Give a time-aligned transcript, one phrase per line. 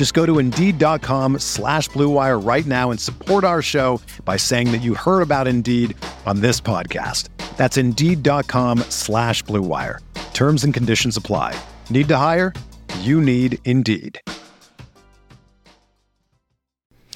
[0.00, 4.78] Just go to Indeed.com slash BlueWire right now and support our show by saying that
[4.78, 7.28] you heard about Indeed on this podcast.
[7.58, 9.98] That's Indeed.com slash BlueWire.
[10.32, 11.54] Terms and conditions apply.
[11.90, 12.54] Need to hire?
[13.00, 14.18] You need Indeed.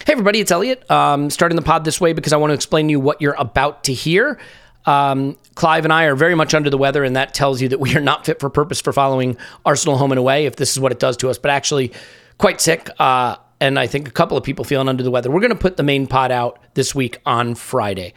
[0.04, 0.90] Hey, everybody, it's Elliot.
[0.90, 3.32] Um, starting the pod this way because I want to explain to you what you're
[3.38, 4.38] about to hear.
[4.84, 7.80] Um, Clive and I are very much under the weather, and that tells you that
[7.80, 10.78] we are not fit for purpose for following Arsenal home and away if this is
[10.78, 11.38] what it does to us.
[11.38, 11.90] But actually,
[12.38, 12.90] quite sick.
[12.98, 15.30] Uh, and I think a couple of people feeling under the weather.
[15.30, 18.12] We're going to put the main pod out this week on Friday.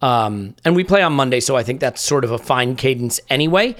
[0.00, 3.20] Um, and we play on Monday, so I think that's sort of a fine cadence
[3.28, 3.76] anyway.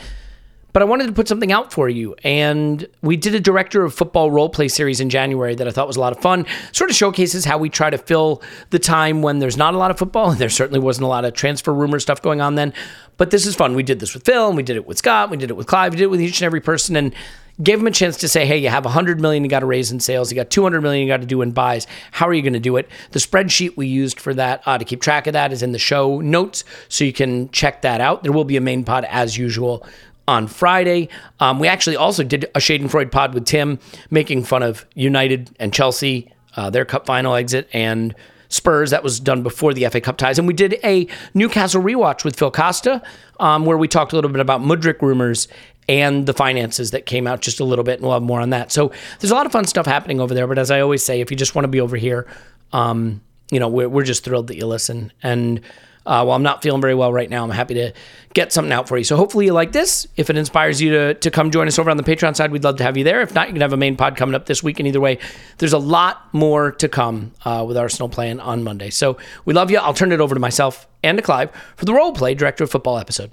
[0.72, 2.14] But I wanted to put something out for you.
[2.24, 5.86] And we did a director of football role play series in January that I thought
[5.86, 6.46] was a lot of fun.
[6.72, 9.90] Sort of showcases how we try to fill the time when there's not a lot
[9.90, 10.30] of football.
[10.30, 12.74] And there certainly wasn't a lot of transfer rumor stuff going on then.
[13.16, 13.74] But this is fun.
[13.74, 15.66] We did this with Phil, and we did it with Scott, we did it with
[15.66, 16.94] Clive, we did it with each and every person.
[16.94, 17.14] And
[17.62, 19.90] gave him a chance to say, hey, you have 100 million you got to raise
[19.90, 21.86] in sales, you got 200 million you got to do in buys.
[22.12, 22.88] How are you going to do it?
[23.10, 25.78] The spreadsheet we used for that uh, to keep track of that is in the
[25.78, 28.22] show notes, so you can check that out.
[28.22, 29.86] There will be a main pod as usual
[30.28, 31.08] on Friday.
[31.40, 33.78] Um, we actually also did a Schadenfreude pod with Tim,
[34.10, 38.14] making fun of United and Chelsea, uh, their cup final exit, and
[38.50, 38.90] Spurs.
[38.90, 40.38] That was done before the FA Cup ties.
[40.38, 43.02] And we did a Newcastle rewatch with Phil Costa,
[43.40, 45.48] um, where we talked a little bit about Mudryk rumors
[45.88, 48.50] and the finances that came out just a little bit, and we'll have more on
[48.50, 48.70] that.
[48.70, 50.46] So there's a lot of fun stuff happening over there.
[50.46, 52.26] But as I always say, if you just want to be over here,
[52.72, 55.12] um, you know, we're, we're just thrilled that you listen.
[55.22, 55.62] And
[56.04, 57.92] uh, while I'm not feeling very well right now, I'm happy to
[58.34, 59.04] get something out for you.
[59.04, 60.06] So hopefully you like this.
[60.16, 62.64] If it inspires you to, to come join us over on the Patreon side, we'd
[62.64, 63.20] love to have you there.
[63.20, 64.80] If not, you can have a main pod coming up this week.
[64.80, 65.18] And either way,
[65.58, 68.90] there's a lot more to come uh, with Arsenal playing on Monday.
[68.90, 69.78] So we love you.
[69.78, 72.70] I'll turn it over to myself and to Clive for the role play director of
[72.70, 73.30] football episode.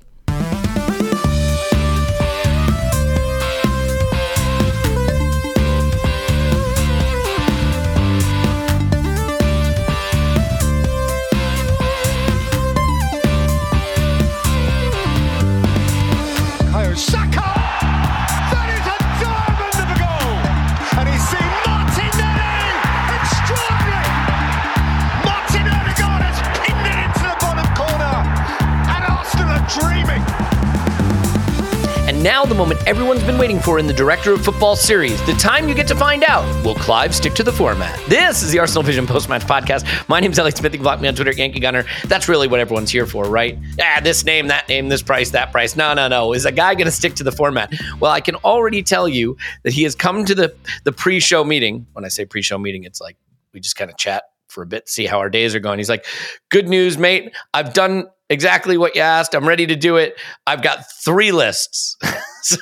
[32.26, 35.24] Now the moment everyone's been waiting for in the Director of Football series.
[35.28, 36.44] The time you get to find out.
[36.66, 38.04] Will Clive stick to the format?
[38.10, 39.86] This is the Arsenal Vision Post Match Podcast.
[40.10, 40.74] My name's Alex Smith.
[40.74, 41.86] You can block me on Twitter, at Yankee Gunner.
[42.06, 43.60] That's really what everyone's here for, right?
[43.80, 45.76] Ah, this name, that name, this price, that price.
[45.76, 46.34] No, no, no.
[46.34, 47.72] Is a guy going to stick to the format?
[48.00, 51.44] Well, I can already tell you that he has come to the, the pre show
[51.44, 51.86] meeting.
[51.94, 53.18] When I say pre show meeting, it's like
[53.54, 55.80] we just kind of chat for a bit, see how our days are going.
[55.80, 56.06] He's like,
[56.50, 57.36] Good news, mate.
[57.54, 59.36] I've done exactly what you asked.
[59.36, 60.16] I'm ready to do it.
[60.48, 61.98] I've got three lists.
[62.42, 62.58] so,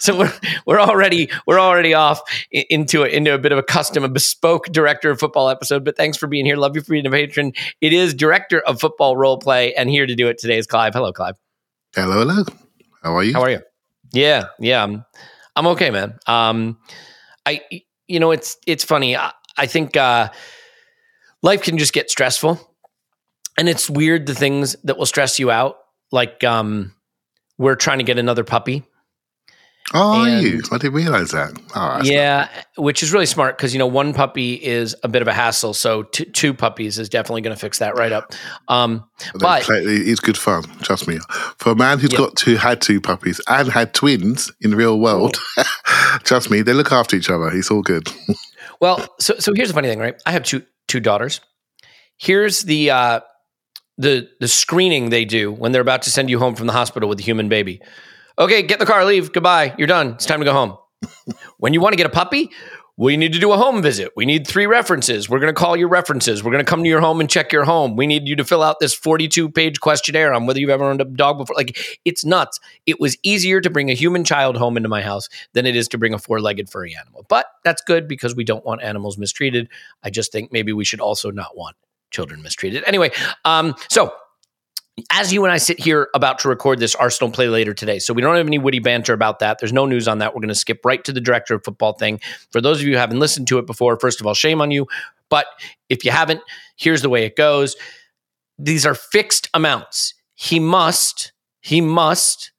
[0.00, 0.32] so we're
[0.66, 4.66] we're already we're already off into a, into a bit of a custom, a bespoke
[4.66, 5.84] director of football episode.
[5.84, 6.56] But thanks for being here.
[6.56, 7.52] Love you for being a patron.
[7.80, 10.94] It is director of football role play, and here to do it today is Clive.
[10.94, 11.36] Hello, Clive.
[11.94, 12.44] Hello, hello.
[13.02, 13.32] How are you?
[13.34, 13.60] How are you?
[14.12, 14.82] Yeah, yeah.
[14.82, 15.04] I'm,
[15.56, 16.18] I'm okay, man.
[16.26, 16.78] Um,
[17.46, 17.60] I
[18.06, 19.16] you know it's it's funny.
[19.16, 20.30] I, I think uh,
[21.42, 22.72] life can just get stressful
[23.58, 25.78] and it's weird the things that will stress you out.
[26.10, 26.94] Like um,
[27.58, 28.84] we're trying to get another puppy.
[29.94, 30.62] Oh, and, are you?
[30.70, 31.60] I didn't realize that.
[31.74, 35.28] Oh, yeah, which is really smart because you know one puppy is a bit of
[35.28, 38.32] a hassle, so t- two puppies is definitely going to fix that right up.
[38.68, 39.04] Um,
[39.34, 40.62] but play, it's good fun.
[40.82, 41.18] Trust me.
[41.58, 44.98] For a man who's got two had two puppies and had twins in the real
[44.98, 45.36] world,
[46.22, 47.48] trust me, they look after each other.
[47.48, 48.08] It's all good.
[48.80, 50.14] well, so so here's the funny thing, right?
[50.24, 51.40] I have two two daughters.
[52.18, 53.20] Here's the uh,
[53.98, 57.08] the the screening they do when they're about to send you home from the hospital
[57.08, 57.80] with a human baby.
[58.38, 59.32] Okay, get in the car, leave.
[59.32, 59.74] Goodbye.
[59.76, 60.12] You're done.
[60.12, 60.76] It's time to go home.
[61.58, 62.50] when you want to get a puppy,
[63.02, 64.12] we need to do a home visit.
[64.14, 65.28] We need three references.
[65.28, 66.44] We're going to call your references.
[66.44, 67.96] We're going to come to your home and check your home.
[67.96, 71.00] We need you to fill out this 42 page questionnaire on whether you've ever owned
[71.00, 71.56] a dog before.
[71.56, 72.60] Like, it's nuts.
[72.86, 75.88] It was easier to bring a human child home into my house than it is
[75.88, 77.26] to bring a four legged furry animal.
[77.28, 79.68] But that's good because we don't want animals mistreated.
[80.04, 81.74] I just think maybe we should also not want
[82.12, 82.84] children mistreated.
[82.86, 83.10] Anyway,
[83.44, 84.14] um, so
[85.10, 88.12] as you and I sit here about to record this Arsenal play later today, so
[88.12, 89.58] we don't have any witty banter about that.
[89.58, 90.34] There's no news on that.
[90.34, 92.20] We're going to skip right to the director of football thing.
[92.50, 94.70] For those of you who haven't listened to it before, first of all, shame on
[94.70, 94.86] you.
[95.30, 95.46] But
[95.88, 96.42] if you haven't,
[96.76, 97.74] here's the way it goes.
[98.58, 100.14] These are fixed amounts.
[100.34, 102.52] He must, he must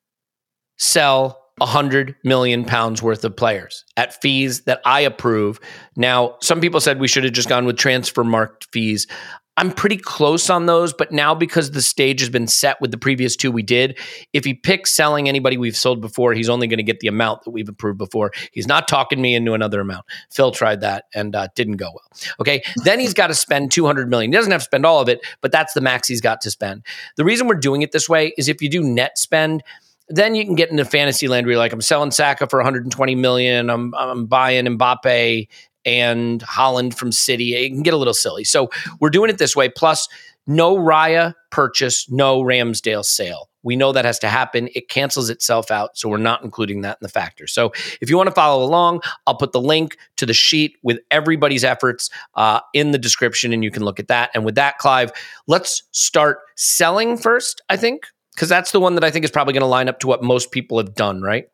[0.77, 5.59] sell 100 million pounds worth of players at fees that I approve.
[5.95, 9.05] Now, some people said we should have just gone with Transfermarkt fees.
[9.55, 12.97] I'm pretty close on those, but now because the stage has been set with the
[12.97, 13.99] previous two we did,
[14.33, 17.43] if he picks selling anybody we've sold before, he's only going to get the amount
[17.43, 18.31] that we've approved before.
[18.51, 20.05] He's not talking me into another amount.
[20.31, 22.35] Phil tried that and uh, didn't go well.
[22.39, 24.31] Okay, then he's got to spend 200 million.
[24.31, 26.51] He doesn't have to spend all of it, but that's the max he's got to
[26.51, 26.83] spend.
[27.17, 29.61] The reason we're doing it this way is if you do net spend,
[30.09, 33.15] then you can get into fantasy land where you're like, I'm selling Saka for 120
[33.15, 33.69] million.
[33.69, 35.47] I'm I'm buying Mbappe
[35.85, 37.55] and Haaland from City.
[37.55, 38.43] It can get a little silly.
[38.43, 38.69] So
[38.99, 39.69] we're doing it this way.
[39.69, 40.07] Plus,
[40.47, 43.49] no Raya purchase, no Ramsdale sale.
[43.63, 44.67] We know that has to happen.
[44.75, 45.97] It cancels itself out.
[45.97, 47.47] So we're not including that in the factor.
[47.47, 47.71] So
[48.01, 51.63] if you want to follow along, I'll put the link to the sheet with everybody's
[51.63, 54.31] efforts uh, in the description and you can look at that.
[54.33, 55.11] And with that, Clive,
[55.47, 58.03] let's start selling first, I think,
[58.35, 60.21] because that's the one that I think is probably going to line up to what
[60.21, 61.45] most people have done, right?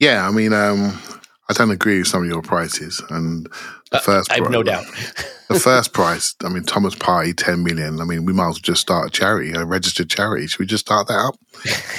[0.00, 0.28] Yeah.
[0.28, 1.00] I mean, um,
[1.48, 3.02] I don't agree with some of your prices.
[3.10, 3.46] And
[3.90, 4.84] the uh, first, I have no doubt.
[5.48, 8.00] the first price, I mean, Thomas Partey, ten million.
[8.00, 10.46] I mean, we might as well just start a charity, a registered charity.
[10.46, 11.36] Should we just start that up?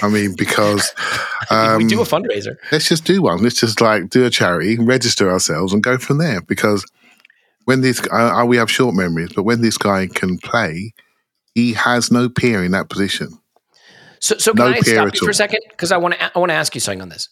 [0.02, 0.94] I mean, because
[1.52, 2.56] um, we do a fundraiser.
[2.72, 3.44] Let's just do one.
[3.44, 6.42] Let's just like do a charity, register ourselves, and go from there.
[6.42, 6.86] Because
[7.66, 10.94] when this, uh, we have short memories, but when this guy can play,
[11.54, 13.40] he has no peer in that position.
[14.20, 15.60] So, so can no I stop you for a second?
[15.70, 17.30] Because I want to, I want to ask you something on this.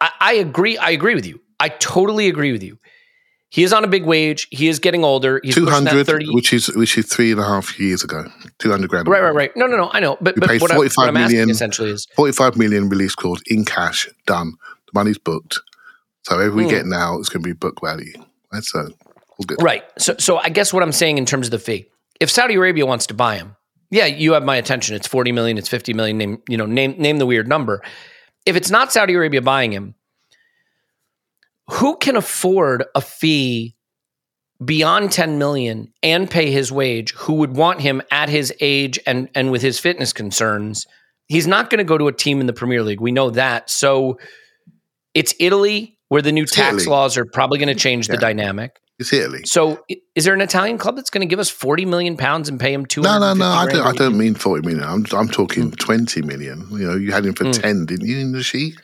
[0.00, 0.78] I, I agree.
[0.78, 1.40] I agree with you.
[1.58, 2.78] I totally agree with you.
[3.50, 4.46] He is on a big wage.
[4.50, 5.40] He is getting older.
[5.42, 8.30] He's two hundred, which is which is three and a half years ago.
[8.58, 9.08] Two hundred grand.
[9.08, 9.56] Right, right, right.
[9.56, 9.90] No, no, no.
[9.92, 13.42] I know, but, but what, I, what I'm million, essentially is forty-five million release clause
[13.46, 14.08] in cash.
[14.26, 14.52] Done.
[14.86, 15.58] The money's booked.
[16.22, 16.70] So every we mm.
[16.70, 18.12] get now, it's going to be book value.
[18.52, 19.60] That's uh, all good.
[19.60, 19.84] Right.
[19.98, 21.86] So, so I guess what I'm saying in terms of the fee,
[22.20, 23.56] if Saudi Arabia wants to buy him,
[23.90, 24.94] yeah, you have my attention.
[24.94, 25.58] It's forty million.
[25.58, 26.18] It's fifty million.
[26.18, 27.82] Name you know name name the weird number
[28.50, 29.94] if it's not Saudi Arabia buying him,
[31.70, 33.76] who can afford a fee
[34.62, 39.28] beyond 10 million and pay his wage who would want him at his age and
[39.34, 40.86] and with his fitness concerns
[41.28, 43.70] he's not going to go to a team in the premier league we know that
[43.70, 44.18] so
[45.14, 46.90] it's italy where the new it's tax italy.
[46.90, 48.16] laws are probably going to change yeah.
[48.16, 49.82] the dynamic it's italy so
[50.14, 52.72] is there an italian club that's going to give us 40 million pounds and pay
[52.72, 55.70] him two no no no I don't, I don't mean 40 million i'm, I'm talking
[55.70, 55.78] mm.
[55.78, 57.60] 20 million you know you had him for mm.
[57.60, 58.76] 10 didn't you in the sheet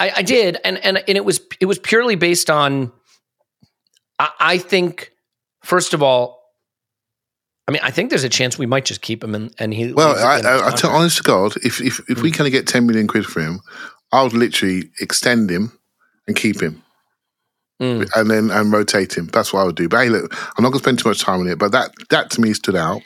[0.00, 2.90] I, I did, and and and it was it was purely based on.
[4.18, 5.12] I, I think,
[5.62, 6.42] first of all,
[7.68, 9.92] I mean, I think there's a chance we might just keep him, and, and he.
[9.92, 12.22] Well, I, I, I tell honest to God, if if if mm.
[12.22, 13.60] we kind of get ten million quid for him,
[14.10, 15.78] I would literally extend him
[16.26, 16.82] and keep him.
[17.80, 18.10] Mm.
[18.14, 19.26] And then and rotate him.
[19.32, 19.88] That's what I would do.
[19.88, 21.58] But hey, look, I'm not going to spend too much time on it.
[21.58, 23.00] But that that to me stood out.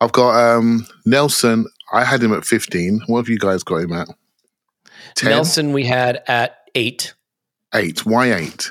[0.00, 1.66] I've got um, Nelson.
[1.92, 3.02] I had him at 15.
[3.06, 4.08] What have you guys got him at?
[5.16, 5.30] 10?
[5.30, 7.14] Nelson we had at eight.
[7.74, 8.06] Eight.
[8.06, 8.70] Why eight?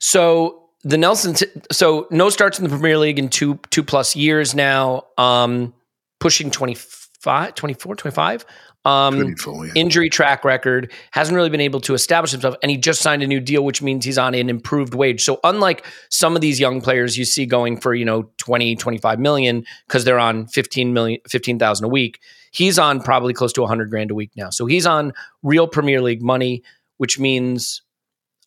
[0.00, 4.16] So the Nelson, t- so no starts in the Premier League in two two plus
[4.16, 5.04] years now.
[5.16, 5.74] Um,
[6.18, 8.46] pushing 25, 24, 25.
[8.88, 9.72] Um, yeah.
[9.74, 13.26] Injury track record hasn't really been able to establish himself, and he just signed a
[13.26, 15.22] new deal, which means he's on an improved wage.
[15.22, 19.18] So, unlike some of these young players you see going for you know 20, 25
[19.18, 23.90] million because they're on 15 million, 15,000 a week, he's on probably close to 100
[23.90, 24.48] grand a week now.
[24.48, 26.62] So, he's on real Premier League money,
[26.96, 27.82] which means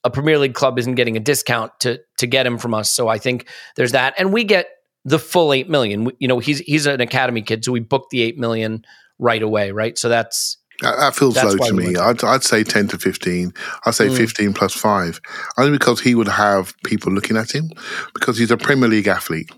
[0.03, 2.91] a Premier League club isn't getting a discount to to get him from us.
[2.91, 4.69] So, I think there's that, and we get
[5.05, 6.11] the full eight million.
[6.17, 8.83] You know, he's he's an academy kid, so we booked the eight million
[9.21, 9.97] right away, right?
[9.97, 11.95] So that's that, feels low to me.
[11.95, 13.53] I'd, I'd, say ten to fifteen.
[13.85, 14.17] I'd say mm.
[14.17, 15.21] fifteen plus five,
[15.57, 17.69] only because he would have people looking at him
[18.13, 19.51] because he's a Premier League athlete.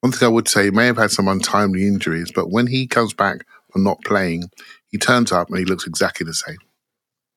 [0.00, 2.86] One thing I would say, he may have had some untimely injuries, but when he
[2.86, 4.44] comes back from not playing,
[4.88, 6.58] he turns up and he looks exactly the same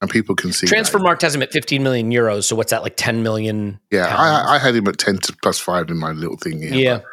[0.02, 0.68] and people can see.
[0.68, 2.44] transfer Transfermarkt has him at 15 million euros.
[2.44, 3.80] So what's that like 10 million?
[3.92, 6.74] Yeah, I, I, had him at 10 to plus five in my little thing here.
[6.74, 6.96] Yeah.
[6.98, 7.06] But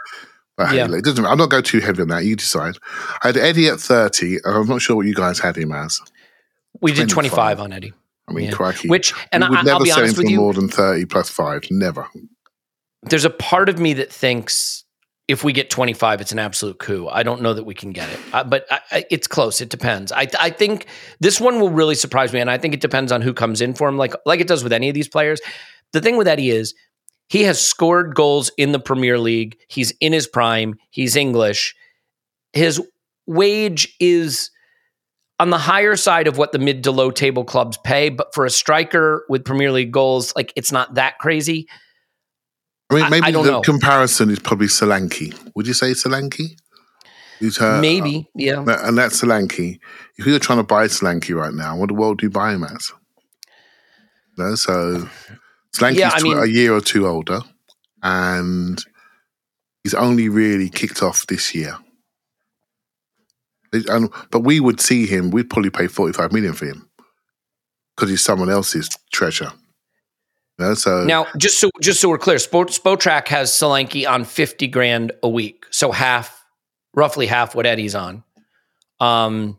[0.59, 0.87] yeah.
[0.93, 2.25] it doesn't, I'm not going too heavy on that.
[2.25, 2.77] You decide.
[3.23, 4.39] I had Eddie at 30.
[4.45, 6.01] I'm not sure what you guys had him as.
[6.81, 7.07] We 25.
[7.09, 7.93] did 25 on Eddie.
[8.29, 8.53] I mean, Yeah.
[8.53, 8.89] crikey.
[8.89, 11.29] Which, and we would I, never I'll be honest with you, more than 30 plus
[11.29, 11.65] five.
[11.71, 12.07] Never.
[13.03, 14.85] there's a part of me that thinks
[15.29, 17.09] if we get 25, it's an absolute coup.
[17.09, 19.61] I don't know that we can get it, uh, but I, I, it's close.
[19.61, 20.13] It depends.
[20.13, 20.87] I, I think
[21.21, 23.75] this one will really surprise me, and I think it depends on who comes in
[23.75, 25.41] for him, like like it does with any of these players.
[25.93, 26.75] The thing with Eddie is
[27.35, 29.59] he has scored goals in the Premier League.
[29.67, 30.77] He's in his prime.
[30.91, 31.75] He's English.
[32.53, 32.81] His
[33.27, 34.53] wage is
[35.41, 38.45] on the higher side of what the mid to low table clubs pay, but for
[38.45, 41.67] a striker with Premier League goals, like it's not that crazy.
[42.91, 43.61] I mean, maybe I don't the know.
[43.63, 45.37] comparison is probably Solanke.
[45.57, 46.57] Would you say Solanke?
[47.59, 48.61] Her, Maybe, yeah.
[48.61, 49.81] Uh, and that's Solanke.
[50.19, 52.53] If you were trying to buy Solanke right now, what the world do you buy
[52.53, 52.81] him at?
[54.39, 55.09] No, so
[55.75, 57.41] Solanke's Yeah, I mean- a year or two older,
[58.03, 58.83] and
[59.83, 61.77] he's only really kicked off this year.
[63.73, 65.31] And, but we would see him.
[65.33, 66.89] We'd probably pay forty-five million for him
[67.97, 69.53] because he's someone else's treasure.
[70.59, 74.25] You know, so Now, just so just so we're clear, Sport Spotrac has Solanke on
[74.25, 76.45] fifty grand a week, so half,
[76.95, 78.23] roughly half what Eddie's on.
[79.01, 79.59] Um,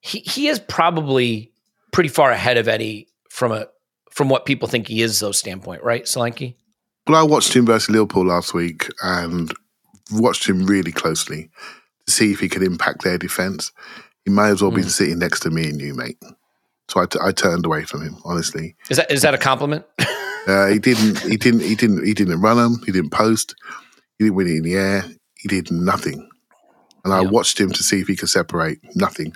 [0.00, 1.52] he he is probably
[1.90, 3.66] pretty far ahead of Eddie from a
[4.14, 6.54] from what people think he is, though standpoint, right, Solanke?
[7.06, 9.52] Well, I watched him versus Liverpool last week and
[10.12, 11.50] watched him really closely
[12.06, 13.72] to see if he could impact their defence.
[14.24, 14.90] He may as well be Mm.
[14.90, 16.16] sitting next to me and you, mate.
[16.88, 18.76] So I, t- I turned away from him, honestly.
[18.90, 19.84] Is that is that a compliment?
[20.46, 21.18] Uh, he didn't.
[21.20, 21.60] He didn't.
[21.62, 22.04] He didn't.
[22.04, 22.76] He didn't run them.
[22.84, 23.54] He didn't post.
[24.18, 25.02] He didn't win it in the air.
[25.38, 26.28] He did nothing.
[27.02, 28.78] And I watched him to see if he could separate.
[28.94, 29.32] Nothing.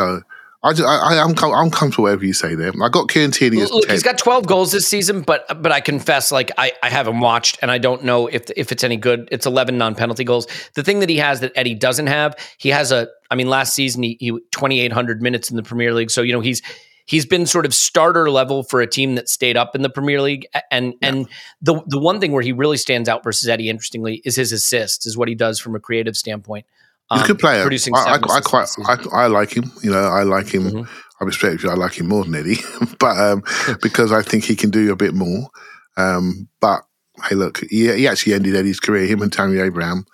[0.00, 0.22] So
[0.64, 2.72] I, just, I, I I'm, com- I'm comfortable whatever you say there.
[2.82, 3.94] I got Kieran Tierney Look, 10.
[3.94, 7.58] he's got 12 goals this season, but but I confess, like I, I haven't watched,
[7.60, 9.28] and I don't know if if it's any good.
[9.30, 10.46] It's 11 non-penalty goals.
[10.74, 13.08] The thing that he has that Eddie doesn't have, he has a.
[13.30, 16.40] I mean, last season he, he 2,800 minutes in the Premier League, so you know
[16.40, 16.62] he's
[17.06, 20.20] he's been sort of starter level for a team that stayed up in the Premier
[20.20, 20.46] League.
[20.70, 21.28] And and
[21.60, 25.06] the the one thing where he really stands out versus Eddie, interestingly, is his assists,
[25.06, 26.66] is what he does from a creative standpoint.
[27.12, 27.62] He's a Um, good player.
[27.62, 28.68] Producing I, I, I quite.
[28.86, 29.70] I, I like him.
[29.82, 30.70] You know, I like him.
[30.70, 30.88] Mhm.
[31.20, 31.70] I respect you.
[31.70, 32.58] I like him more than Eddie,
[32.98, 33.42] but um,
[33.82, 35.48] because I think he can do a bit more.
[35.96, 36.82] Um, but
[37.28, 39.06] hey, look, he, he actually ended Eddie's career.
[39.06, 40.06] Him and Tammy Abraham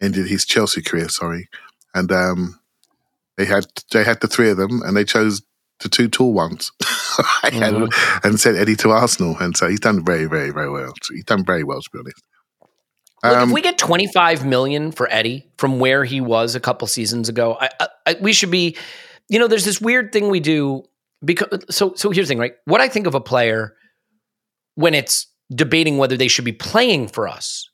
[0.00, 1.08] ended his Chelsea career.
[1.08, 1.48] Sorry,
[1.94, 2.60] and um,
[3.38, 5.42] they had they had the three of them, and they chose
[5.80, 6.70] the two tall ones,
[7.42, 8.26] and, Mm-hmm.
[8.28, 9.36] and sent Eddie to Arsenal.
[9.40, 10.92] And so he's done very, very, very well.
[11.10, 12.22] He's done very well, to be honest.
[13.24, 16.88] Look, Um, if we get 25 million for Eddie from where he was a couple
[16.88, 18.76] seasons ago, I, I, I, we should be,
[19.28, 20.82] you know, there's this weird thing we do
[21.24, 22.54] because so so here's the thing, right?
[22.64, 23.74] What I think of a player
[24.74, 27.68] when it's debating whether they should be playing for us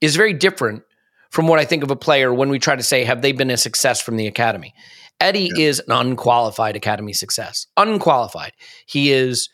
[0.00, 0.82] is very different
[1.30, 3.50] from what I think of a player when we try to say have they been
[3.50, 4.72] a success from the academy.
[5.20, 7.66] Eddie is an unqualified academy success.
[7.76, 8.52] Unqualified.
[8.86, 9.48] He is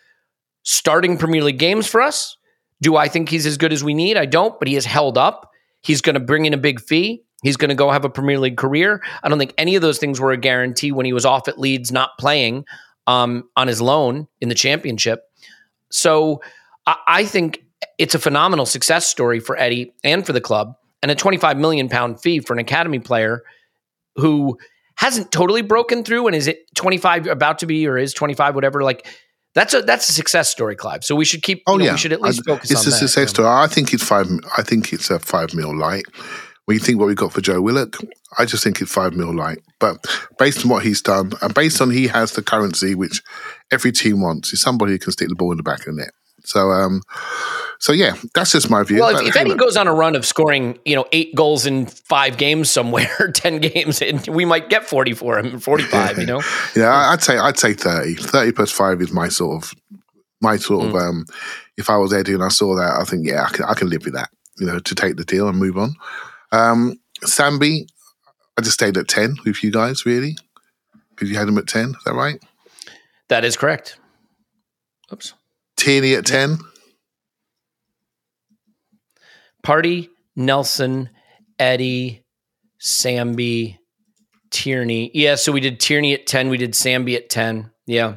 [0.65, 2.37] starting Premier League games for us.
[2.83, 4.19] Do I think he's as good as we need?
[4.19, 5.51] I don't, but he has held up.
[5.81, 7.23] He's going to bring in a big fee.
[7.43, 9.03] He's going to go have a Premier League career.
[9.23, 11.59] I don't think any of those things were a guarantee when he was off at
[11.59, 12.67] Leeds, not playing
[13.07, 15.25] um, on his loan in the championship.
[15.91, 16.43] So
[16.87, 17.65] I, I think
[17.99, 21.89] it's a phenomenal success story for Eddie and for the club, and a 25 million
[21.89, 23.43] pound fee for an academy player
[24.17, 24.59] who
[24.97, 28.83] hasn't totally broken through and is it 25 about to be or is 25 whatever
[28.83, 29.07] like
[29.55, 31.93] that's a that's a success story clive so we should keep Oh you know, yeah,
[31.93, 33.49] we should at least I- focus it's a that success story.
[33.49, 34.27] I think it's five.
[34.57, 36.05] I think it's a five mil light.
[36.65, 37.97] When you think what we got for Joe Willock,
[38.39, 39.59] I just think it's five mil light.
[39.81, 39.97] But
[40.39, 43.21] based on what he's done, and based on he has the currency which
[43.73, 45.93] every team wants, is somebody who can stick the ball in the back of the
[46.03, 46.13] net.
[46.45, 47.03] So, um,
[47.83, 49.01] so yeah, that's just my view.
[49.01, 51.87] well if, if Eddie goes on a run of scoring you know eight goals in
[51.87, 56.41] five games somewhere 10 games and we might get 40 for him 45 you know
[56.77, 58.15] yeah, I'd say I'd say 30.
[58.15, 59.75] 30 plus five is my sort of
[60.41, 60.89] my sort Mm.
[60.91, 60.95] of.
[60.97, 61.25] Um,
[61.77, 63.89] if I was Eddie and I saw that, I think yeah, I can I can
[63.89, 64.29] live with that.
[64.59, 65.95] You know, to take the deal and move on.
[66.53, 67.87] Um, Sambi,
[68.59, 70.37] I just stayed at ten with you guys, really,
[71.11, 71.91] because you had him at ten.
[71.91, 72.39] Is that right?
[73.29, 73.97] that is correct
[75.13, 75.33] oops
[75.79, 76.59] Tierney at ten.
[79.65, 81.11] Partey, Nelson,
[81.59, 82.25] Eddie,
[82.81, 83.79] Sambi,
[84.51, 85.11] Tierney.
[85.15, 87.71] Yeah, so we did Tierney at 10, we did Sambi at 10.
[87.87, 88.17] Yeah.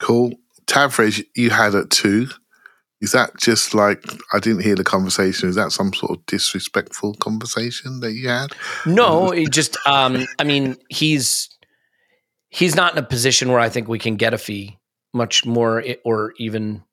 [0.00, 0.32] Cool.
[0.66, 2.28] Tavares, you had at two.
[3.00, 5.48] Is that just like I didn't hear the conversation?
[5.48, 8.52] Is that some sort of disrespectful conversation that you had?
[8.86, 11.48] No, it just um I mean, he's
[12.48, 14.78] he's not in a position where I think we can get a fee
[15.12, 16.84] much more or even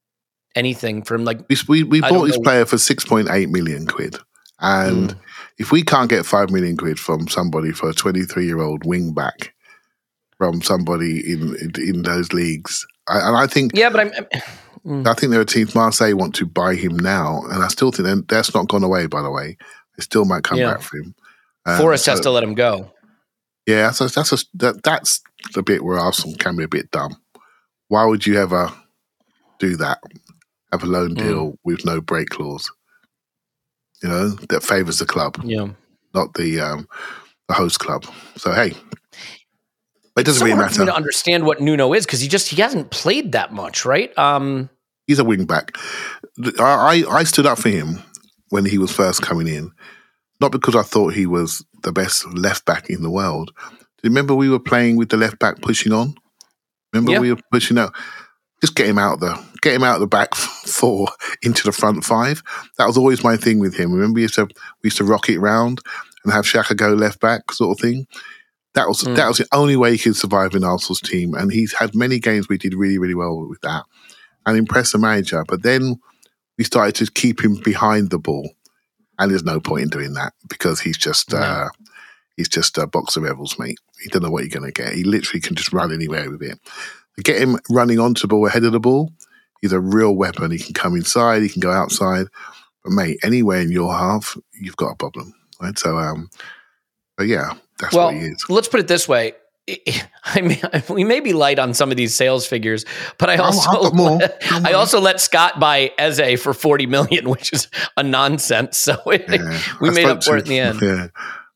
[0.56, 2.44] anything from like We we, we bought this know.
[2.44, 4.18] player for six point eight million quid,
[4.60, 5.18] and Mm.
[5.58, 8.86] if we can't get five million quid from somebody for a twenty three year old
[8.86, 9.54] wing back,
[10.38, 12.86] from somebody in in, those leagues.
[13.08, 14.12] I, and I think Yeah, but I'm.
[14.14, 14.26] I'm
[15.08, 18.28] I think there are teams Marseille want to buy him now, and I still think
[18.30, 19.08] that's not gone away.
[19.08, 19.58] By the way,
[19.98, 20.72] it still might come Yeah.
[20.74, 21.14] back for him.
[21.66, 22.92] Um, Forest has to let him go.
[23.68, 25.22] Yeah, so that's a, that, that's
[25.54, 27.18] the bit where Arsenal can be a bit dumb.
[27.90, 28.72] Why would you ever
[29.60, 30.00] do that?
[30.72, 31.18] Have a loan Mm.
[31.18, 32.70] deal with no break clause.
[34.04, 35.70] You know that favours the club, Yeah.
[36.14, 36.88] not the um,
[37.48, 38.06] the host club.
[38.38, 38.74] So hey,
[40.18, 40.92] it doesn't really hard for me matter.
[40.92, 44.16] to understand what Nuno is because he just he hasn't played that much, right?
[44.18, 44.70] Um,
[45.08, 45.76] He's a wing back.
[46.60, 48.00] I, I I stood up for him
[48.50, 49.72] when he was first coming in,
[50.40, 53.52] not because I thought he was the best left back in the world.
[53.58, 56.16] Do you remember we were playing with the left back pushing on?
[56.94, 57.20] Remember Yeah.
[57.20, 57.94] we were pushing out.
[58.62, 61.08] Just get him out the get him out of the back four
[61.42, 62.42] into the front five.
[62.78, 63.92] That was always my thing with him.
[63.94, 65.82] Remember we used to we used to rock it round
[66.24, 68.06] and have Xhaka go left back sort of thing.
[68.76, 69.16] That was Mm.
[69.16, 72.20] that was the only way he could survive in Arsenal's team, and he's had many
[72.20, 73.84] games we did really really well with that
[74.46, 75.44] and impress the manager.
[75.48, 76.00] But then
[76.58, 78.52] we started to keep him behind the ball,
[79.18, 81.38] and there's no point in doing that because he's just No.
[81.40, 81.70] uh,
[82.36, 83.80] he's just a box of rebels, mate.
[84.02, 84.94] He don't know what you're going to get.
[84.94, 86.60] He literally can just run anywhere with it.
[87.24, 89.12] Get him running onto the ball ahead of the ball.
[89.62, 90.52] He's a real weapon.
[90.52, 91.42] He can come inside.
[91.42, 92.28] He can go outside.
[92.84, 95.78] But mate, anywhere in your half, you've got a problem, right?
[95.78, 96.30] So, um,
[97.18, 98.46] but yeah, that's well, what he is.
[98.50, 99.34] let's put it this way.
[100.24, 100.60] I mean,
[100.90, 102.86] we may be light on some of these sales figures,
[103.18, 104.18] but I also got more.
[104.18, 108.78] let- I also let Scott buy Eze for forty million, which is a nonsense.
[108.78, 109.60] So it, Yeah.
[109.82, 110.82] we I made up for it in the end.
[110.82, 111.08] Yeah.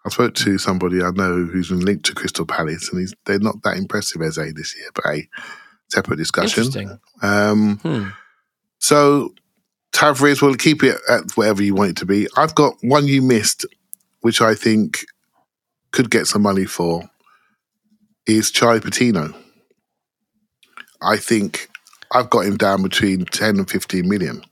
[0.06, 3.40] I spoke to somebody I know who's been linked to Crystal Palace, and he's they're
[3.40, 5.28] not that impressive as a this year, but a
[5.90, 6.64] separate discussion.
[6.66, 7.00] Interesting.
[7.22, 8.10] Um, Hmm.
[8.80, 9.34] so
[9.94, 12.28] Tavares will keep it at whatever you want it to be.
[12.36, 13.66] I've got one you missed,
[14.22, 15.06] which I think
[15.92, 17.10] could get some money for,
[18.26, 19.34] is Charlie Patino.
[21.02, 21.70] I think
[22.12, 24.44] I've got him down between ten and fifteen million.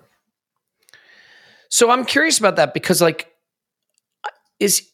[1.70, 3.28] So I'm curious about that because, like,
[4.60, 4.91] is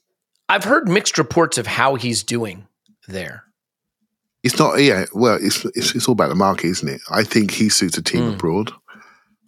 [0.49, 2.67] I've heard mixed reports of how he's doing
[3.07, 3.43] there.
[4.43, 5.05] It's not, yeah.
[5.13, 7.01] Well, it's it's, it's all about the market, isn't it?
[7.09, 8.33] I think he suits a team Mm.
[8.35, 8.71] abroad.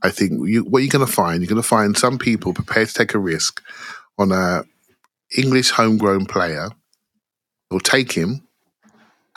[0.01, 2.87] I think you, what you're going to find, you're going to find some people prepared
[2.87, 3.61] to take a risk
[4.17, 4.63] on a
[5.37, 6.69] English homegrown player.
[7.69, 8.47] They'll take him,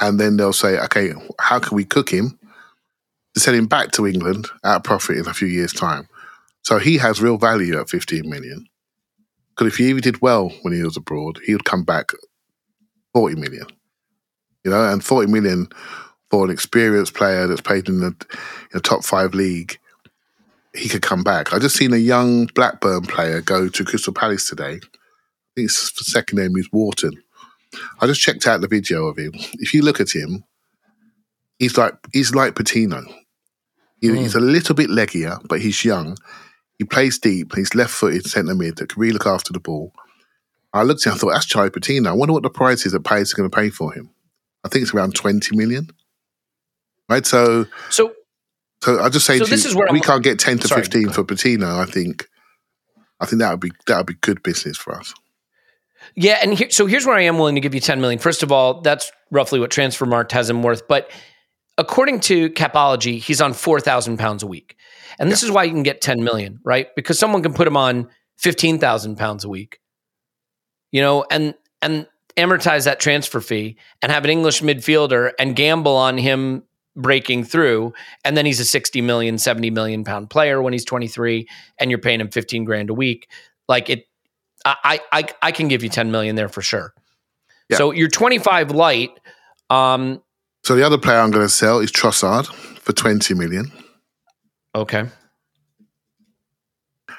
[0.00, 2.38] and then they'll say, okay, how can we cook him
[3.34, 6.08] to send him back to England at a profit in a few years' time?
[6.62, 8.66] So he has real value at 15 million.
[9.54, 12.10] Because if he even did well when he was abroad, he would come back
[13.14, 13.66] 40 million.
[14.64, 15.68] You know, and 40 million
[16.30, 18.14] for an experienced player that's played in the, in
[18.72, 19.78] the top five league,
[20.74, 21.52] he could come back.
[21.52, 24.74] I just seen a young Blackburn player go to Crystal Palace today.
[24.76, 27.22] I think his second name is Wharton.
[28.00, 29.32] I just checked out the video of him.
[29.54, 30.44] If you look at him,
[31.58, 33.02] he's like he's like Patino.
[34.00, 34.16] He- Mm.
[34.18, 36.16] He's a little bit leggier, but he's young.
[36.82, 37.54] He plays deep.
[37.54, 39.92] He's left-footed centre mid that can really look after the ball.
[40.72, 42.10] I looked at him, I thought, that's Charlie Patino.
[42.10, 44.10] I wonder what the price is that Palace are going to pay for him.
[44.64, 45.90] I think it's around 20 million.
[47.08, 47.24] Right?
[47.24, 48.14] So So
[48.82, 50.66] so I just say So this you, is where we I'm- can't get 10 to
[50.68, 51.78] Sorry, 15 for Patino.
[51.78, 52.26] I think
[53.20, 55.14] I think that would be that would be good business for us.
[56.16, 58.18] Yeah, and here, so here's where I am willing to give you 10 million.
[58.18, 60.88] First of all, that's roughly what transfer Transfermarkt has him worth.
[60.88, 61.08] But
[61.78, 64.76] according to Capology, he's on 4,000 pounds a week.
[65.22, 66.88] And this is why you can get 10 million, right?
[66.96, 68.08] Because someone can put him on
[68.38, 69.78] 15,000 pounds a week,
[70.90, 75.94] you know, and, and amortize that transfer fee and have an English midfielder and gamble
[75.94, 76.64] on him
[76.96, 77.92] breaking through.
[78.24, 81.46] And then he's a 60 million, 70 million pound player when he's 23
[81.78, 83.28] and you're paying him 15 grand a week.
[83.68, 84.08] Like it,
[84.64, 86.94] I, I, I can give you 10 million there for sure.
[87.68, 87.76] Yeah.
[87.76, 89.10] So you're 25 light.
[89.70, 90.20] Um,
[90.64, 92.46] So the other player I'm going to sell is Trossard
[92.80, 93.70] for 20 million.
[94.74, 95.06] Okay.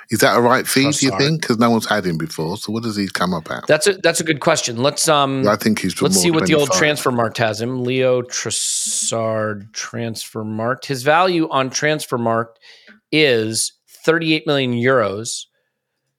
[0.10, 1.42] Is that a right fee, do you think?
[1.42, 2.58] Because no one's had him before.
[2.58, 3.66] So what does he come up at?
[3.68, 4.78] That's a, that's a good question.
[4.78, 7.84] Let's, um, I think he's let's see what the old Transfermarkt has him.
[7.84, 10.86] Leo Trossard Transfermarkt.
[10.86, 12.56] His value on Transfermarkt
[13.12, 15.46] is 38 million euros.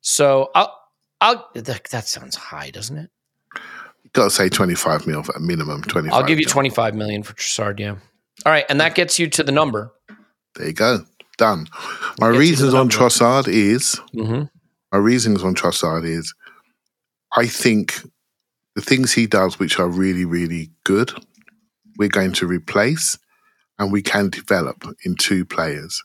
[0.01, 0.77] So I'll,
[1.21, 3.11] I'll, that, that sounds high, doesn't it?
[4.13, 5.83] Got to say 25 mil for a minimum.
[5.83, 7.79] 25 I'll give you 25 million for Trossard.
[7.79, 7.97] Yeah.
[8.47, 8.65] All right.
[8.69, 9.93] And that gets you to the number.
[10.57, 11.05] There you go.
[11.37, 11.67] Done.
[12.21, 12.89] My Gets you to reasons on.
[12.89, 14.45] Trossard is Mm-hmm.
[14.93, 16.35] my reasons on Trossard is
[17.37, 18.03] I think
[18.75, 21.13] the things he does, which are really, really good,
[21.99, 23.19] we're going to replace
[23.79, 26.03] and we can develop in two players.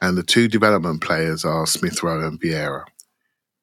[0.00, 2.84] And the two development players are Smith Rowe and Vieira.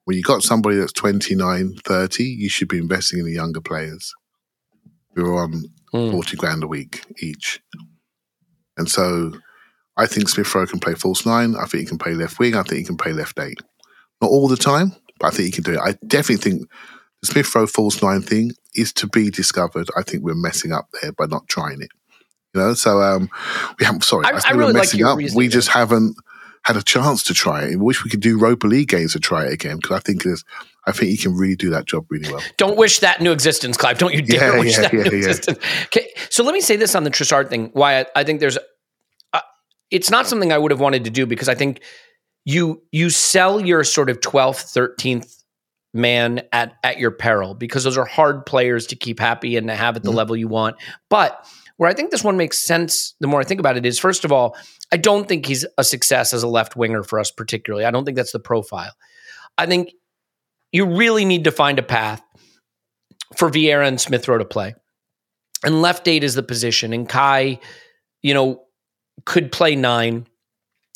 [0.06, 4.14] When you got somebody that's 29, 30, you should be investing in the younger players.
[5.16, 6.12] We're on mm.
[6.12, 7.62] 40 grand a week each.
[8.78, 9.34] And so
[9.98, 11.56] I think Smith Rowe can play false nine.
[11.56, 12.56] I think he can play left wing.
[12.56, 13.60] I think he can play left eight.
[14.22, 15.80] Not all the time, but I think he can do it.
[15.80, 16.70] I definitely think
[17.22, 19.90] the Smith Rowe false nine thing is to be discovered.
[19.98, 21.90] I think we're messing up there by not trying it.
[22.54, 23.30] You know, so um,
[23.80, 24.04] we haven't.
[24.04, 25.36] Sorry, I, I, I really messing like up.
[25.36, 26.16] We just haven't
[26.64, 27.74] had a chance to try it.
[27.74, 30.24] I wish we could do Europa League games to try it again because I think
[30.24, 30.44] there's
[30.86, 32.42] I think he can really do that job really well.
[32.58, 33.98] Don't wish that new existence, Clive.
[33.98, 35.58] Don't you dare yeah, wish yeah, that yeah, into existence.
[35.86, 37.70] Okay, so let me say this on the Trossard thing.
[37.74, 38.58] Why I, I think there's,
[39.94, 41.82] it's not something I would have wanted to do because I think
[42.46, 45.44] you you sell your sort of twelfth, thirteenth
[45.94, 49.76] man at at your peril because those are hard players to keep happy and to
[49.76, 50.18] have at the mm-hmm.
[50.18, 50.76] level you want.
[51.10, 51.46] But
[51.78, 54.26] where I think this one makes sense, the more I think about it, is first
[54.26, 54.58] of all,
[54.92, 57.86] I don't think he's a success as a left winger for us particularly.
[57.86, 58.94] I don't think that's the profile.
[59.60, 59.92] I think
[60.72, 62.22] you really need to find a path
[63.38, 64.74] for Vieira and Smith Rowe to play.
[65.64, 66.94] And left eight is the position.
[66.94, 67.60] And Kai,
[68.24, 68.63] you know,
[69.26, 70.28] could play nine.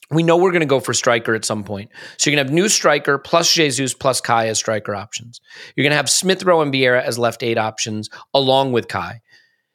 [0.10, 1.91] We know we're going to go for striker at some point.
[2.17, 5.41] So you're going to have new striker plus Jesus plus Kai as striker options.
[5.75, 9.21] You're going to have Smith Rowe and Vieira as left eight options along with Kai.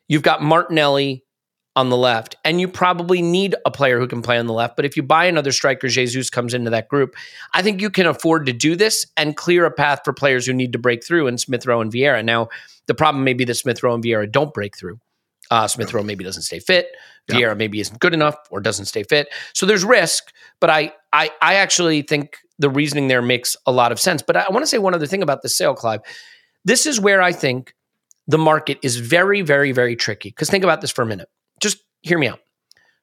[0.09, 1.25] You've got Martinelli
[1.75, 4.77] on the left, and you probably need a player who can play on the left.
[4.77, 7.17] But if you buy another striker, Jesus comes into that group.
[7.55, 10.53] I think you can afford to do this and clear a path for players who
[10.53, 12.23] need to break through in Smith Rowe and Vieira.
[12.23, 12.49] Now,
[12.87, 14.99] the problem may be that Smith Rowe and Vieira don't break through.
[15.53, 16.87] Uh, Smith Rowe maybe doesn't stay fit.
[17.31, 17.55] Vieira yeah.
[17.55, 19.29] maybe isn't good enough or doesn't stay fit.
[19.53, 23.93] So there's risk, but I I I actually think the reasoning there makes a lot
[23.93, 24.23] of sense.
[24.23, 26.01] But I want to say one other thing about the sale, Clive.
[26.65, 27.75] This is where I think
[28.27, 30.31] the market is very, very, very tricky.
[30.31, 31.29] Because think about this for a minute
[31.63, 32.41] just hear me out.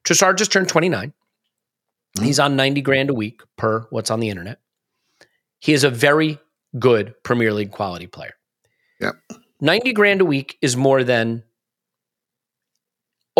[0.04, 1.08] Trossard just turned 29.
[1.08, 2.24] Mm-hmm.
[2.24, 4.60] He's on 90 grand a week per what's on the internet.
[5.58, 6.38] He is a very
[6.78, 8.34] good Premier League quality player.
[9.00, 9.12] Yeah.
[9.60, 11.42] 90 grand a week is more than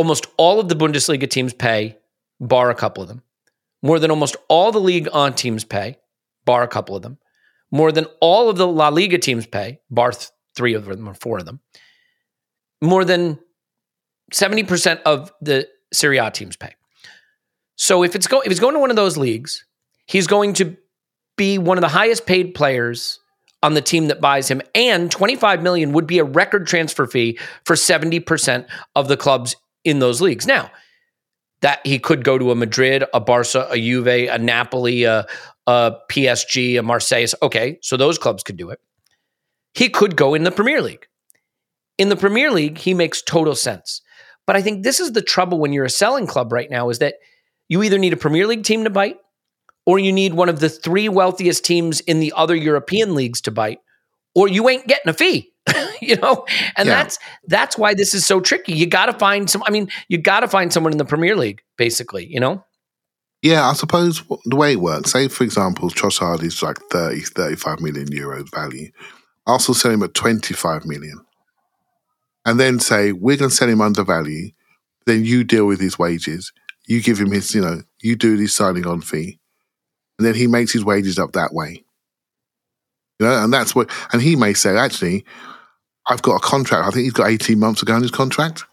[0.01, 1.99] almost all of the Bundesliga teams pay,
[2.41, 3.23] bar a couple of them.
[3.83, 5.99] More than almost all the Ligue 1 teams pay,
[6.47, 7.19] bar a couple of them.
[7.71, 11.13] More than all of the La Liga teams pay, bar th- three of them or
[11.13, 11.61] four of them.
[12.81, 13.39] More than
[14.33, 16.75] 70% of the Serie A teams pay.
[17.77, 19.67] So if it's go if he's going to one of those leagues,
[20.07, 20.79] he's going to
[21.37, 23.21] be one of the highest paid players
[23.63, 27.39] on the team that buys him and 25 million would be a record transfer fee
[27.67, 30.47] for 70% of the clubs in those leagues.
[30.47, 30.71] Now,
[31.61, 35.27] that he could go to a Madrid, a Barca, a Juve, a Napoli, a,
[35.67, 37.27] a PSG, a Marseille.
[37.43, 38.81] Okay, so those clubs could do it.
[39.75, 41.07] He could go in the Premier League.
[41.99, 44.01] In the Premier League, he makes total sense.
[44.47, 46.99] But I think this is the trouble when you're a selling club right now is
[46.99, 47.17] that
[47.69, 49.19] you either need a Premier League team to bite
[49.87, 53.51] or you need one of the three wealthiest teams in the other European leagues to
[53.51, 53.79] bite
[54.35, 55.50] or you ain't getting a fee.
[56.03, 56.45] you know?
[56.77, 56.95] And yeah.
[56.95, 58.73] that's that's why this is so tricky.
[58.73, 61.37] You got to find some I mean, you got to find someone in the Premier
[61.37, 62.65] League basically, you know?
[63.43, 67.81] Yeah, I suppose the way it works, say for example, Trossard is like 30, 35
[67.81, 68.91] million euros value.
[69.47, 71.25] Arsenal sell him at 25 million
[72.45, 74.51] and then say, we're going to sell him under value,
[75.07, 76.53] then you deal with his wages.
[76.87, 79.39] You give him his, you know, you do his signing on fee.
[80.19, 81.85] And then he makes his wages up that way.
[83.19, 85.25] You know, and that's what, and he may say, actually,
[86.11, 86.87] I've got a contract.
[86.87, 88.65] I think he's got 18 months to go on his contract.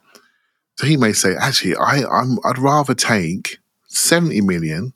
[0.77, 4.93] So he may say, actually, I, I'm, I'd rather take 70 million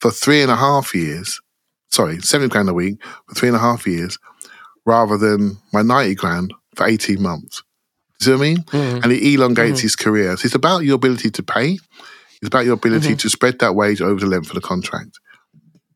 [0.00, 1.40] for three and a half years.
[1.90, 4.18] Sorry, 70 grand a week for three and a half years
[4.86, 7.62] rather than my 90 grand for 18 months.
[8.20, 8.62] Do you see what I mean?
[8.64, 9.04] Mm.
[9.04, 9.82] And it elongates mm.
[9.82, 10.34] his career.
[10.38, 11.78] So it's about your ability to pay.
[12.40, 13.16] It's about your ability mm-hmm.
[13.16, 15.18] to spread that wage over the length of the contract.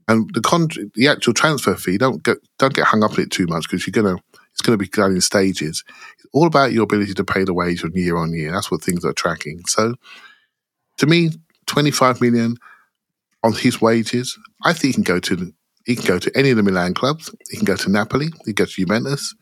[0.09, 3.31] And the con- the actual transfer fee, don't get don't get hung up on it
[3.31, 4.21] too much because you're gonna
[4.53, 5.83] it's gonna be done in stages.
[6.15, 8.53] It's all about your ability to pay the wage on year on year.
[8.53, 9.63] That's what things are tracking.
[9.67, 9.95] So
[10.99, 11.31] to me,
[11.67, 12.57] 25 million
[13.43, 15.53] on his wages, I think he can go to
[15.85, 17.35] he can go to any of the Milan clubs.
[17.51, 18.27] He can go to Napoli.
[18.45, 19.35] He can go to Juventus.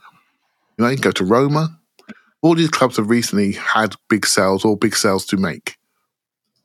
[0.78, 1.78] You know, he can go to Roma.
[2.42, 5.76] All these clubs have recently had big sales or big sales to make.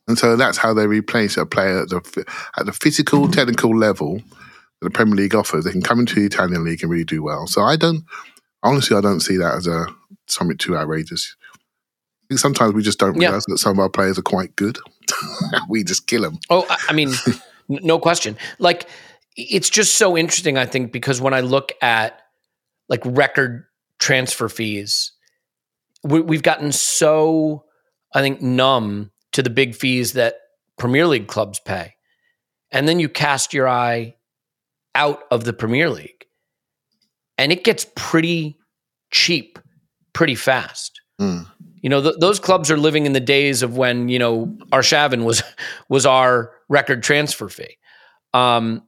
[0.08, 2.24] And so that's how they replace a player at the,
[2.58, 4.16] at the physical, technical level
[4.80, 5.64] that the Premier League offers.
[5.64, 7.46] They can come into the Italian league and really do well.
[7.46, 8.04] So I don't,
[8.66, 9.86] honestly, I don't see that as a
[10.26, 11.36] something too outrageous.
[11.54, 13.54] I think sometimes we just don't realize yeah.
[13.54, 14.78] that some of our players are quite good.
[15.68, 16.38] we just kill them.
[16.50, 17.12] Oh, I mean,
[17.68, 18.36] no question.
[18.58, 18.88] Like,
[19.36, 22.20] it's just so interesting, I think, because when I look at
[22.88, 23.66] like record
[23.98, 25.12] transfer fees.
[26.02, 27.64] We, have gotten so,
[28.14, 30.36] I think, numb to the big fees that
[30.78, 31.94] Premier League clubs pay.
[32.70, 34.16] And then you cast your eye
[34.94, 36.25] out of the Premier League,
[37.38, 38.58] and it gets pretty
[39.10, 39.58] cheap
[40.12, 41.00] pretty fast.
[41.20, 41.46] Mm.
[41.82, 45.24] You know, th- those clubs are living in the days of when you know Arshavin
[45.24, 45.42] was
[45.88, 47.76] was our record transfer fee,
[48.34, 48.82] um,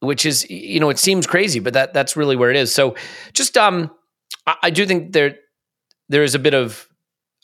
[0.00, 2.72] which is you know it seems crazy, but that that's really where it is.
[2.72, 2.94] So,
[3.32, 3.90] just um,
[4.46, 5.36] I, I do think there
[6.08, 6.86] there is a bit of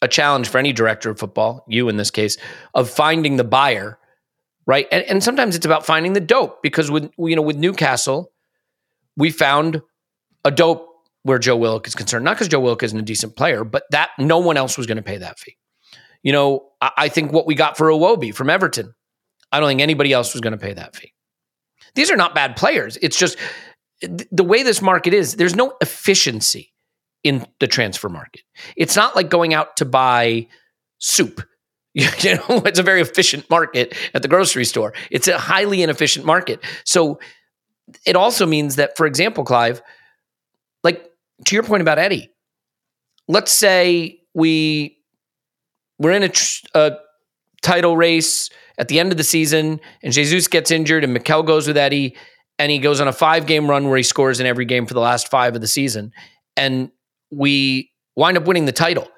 [0.02, 2.36] a challenge for any director of football, you in this case,
[2.74, 3.98] of finding the buyer,
[4.66, 4.86] right?
[4.92, 8.32] And, and sometimes it's about finding the dope because with you know with Newcastle,
[9.16, 9.80] we found
[10.44, 10.88] a dope
[11.22, 12.24] where Joe Willock is concerned.
[12.24, 14.96] Not because Joe Willock isn't a decent player, but that no one else was going
[14.96, 15.56] to pay that fee.
[16.22, 18.94] You know, I, I think what we got for Iwobi from Everton,
[19.50, 21.12] I don't think anybody else was going to pay that fee.
[21.94, 22.96] These are not bad players.
[23.02, 23.38] It's just
[24.00, 26.72] the way this market is, there's no efficiency
[27.22, 28.42] in the transfer market.
[28.76, 30.48] It's not like going out to buy
[30.98, 31.42] soup.
[31.94, 34.94] You know, it's a very efficient market at the grocery store.
[35.10, 36.60] It's a highly inefficient market.
[36.84, 37.20] So
[38.06, 39.82] it also means that, for example, Clive,
[40.82, 41.10] like
[41.46, 42.30] to your point about Eddie,
[43.28, 44.98] let's say we
[45.98, 46.92] we're in a, tr- a
[47.62, 51.66] title race at the end of the season, and Jesus gets injured, and Mikel goes
[51.68, 52.16] with Eddie,
[52.58, 54.94] and he goes on a five game run where he scores in every game for
[54.94, 56.12] the last five of the season,
[56.56, 56.90] and
[57.30, 59.08] we wind up winning the title.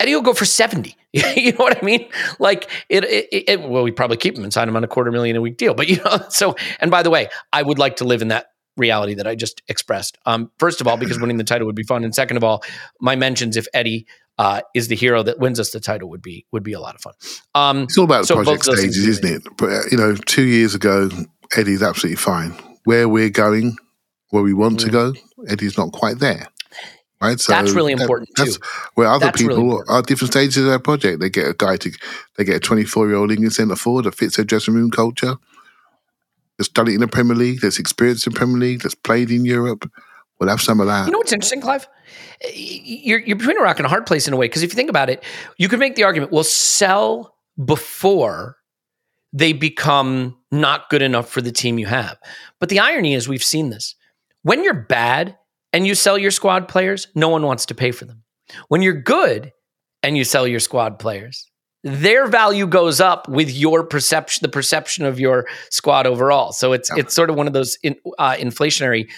[0.00, 0.96] Eddie will go for 70.
[1.12, 2.08] you know what I mean?
[2.40, 5.12] Like it, it, it, well, we probably keep him and sign him on a quarter
[5.12, 5.74] million a week deal.
[5.74, 8.46] But you know, so and by the way, I would like to live in that
[8.76, 10.18] reality that I just expressed.
[10.26, 12.62] Um, first of all, because winning the title would be fun, and second of all,
[13.00, 14.06] my mentions if Eddie
[14.38, 16.94] uh, is the hero that wins us the title would be would be a lot
[16.94, 17.14] of fun.
[17.54, 19.42] Um, it's all about so project stages, isn't it?
[19.56, 21.10] But uh, you know, two years ago,
[21.56, 22.50] Eddie's absolutely fine.
[22.84, 23.76] Where we're going,
[24.30, 24.84] where we want mm.
[24.84, 25.14] to go,
[25.48, 26.48] Eddie's not quite there.
[27.20, 28.52] Right, so that's really important that, too.
[28.94, 31.20] Where other that's people really are different stages of their project.
[31.20, 31.92] They get a guy to,
[32.36, 35.36] they get a 24 year old English centre forward that fits their dressing room culture
[36.62, 39.44] that's done it in the Premier League, that's experienced in Premier League, that's played in
[39.44, 39.90] Europe.
[40.38, 41.06] We'll have some of that.
[41.06, 41.88] You know what's interesting, Clive?
[42.42, 44.70] Eh, you're, you're between a rock and a hard place in a way because if
[44.70, 45.22] you think about it,
[45.58, 48.56] you could make the argument: we'll sell before
[49.32, 52.16] they become not good enough for the team you have.
[52.60, 53.96] But the irony is, we've seen this:
[54.42, 55.36] when you're bad
[55.72, 58.22] and you sell your squad players, no one wants to pay for them.
[58.68, 59.52] When you're good
[60.02, 61.51] and you sell your squad players,
[61.84, 66.52] their value goes up with your perception, the perception of your squad overall.
[66.52, 69.10] So it's it's sort of one of those in, uh, inflationary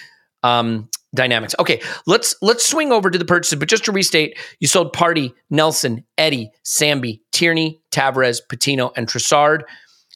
[0.43, 1.55] um, dynamics.
[1.59, 3.59] Okay, let's let's swing over to the purchases.
[3.59, 9.61] But just to restate, you sold Partey, Nelson, Eddie, Sambi, Tierney, Tavares, Patino, and Trossard.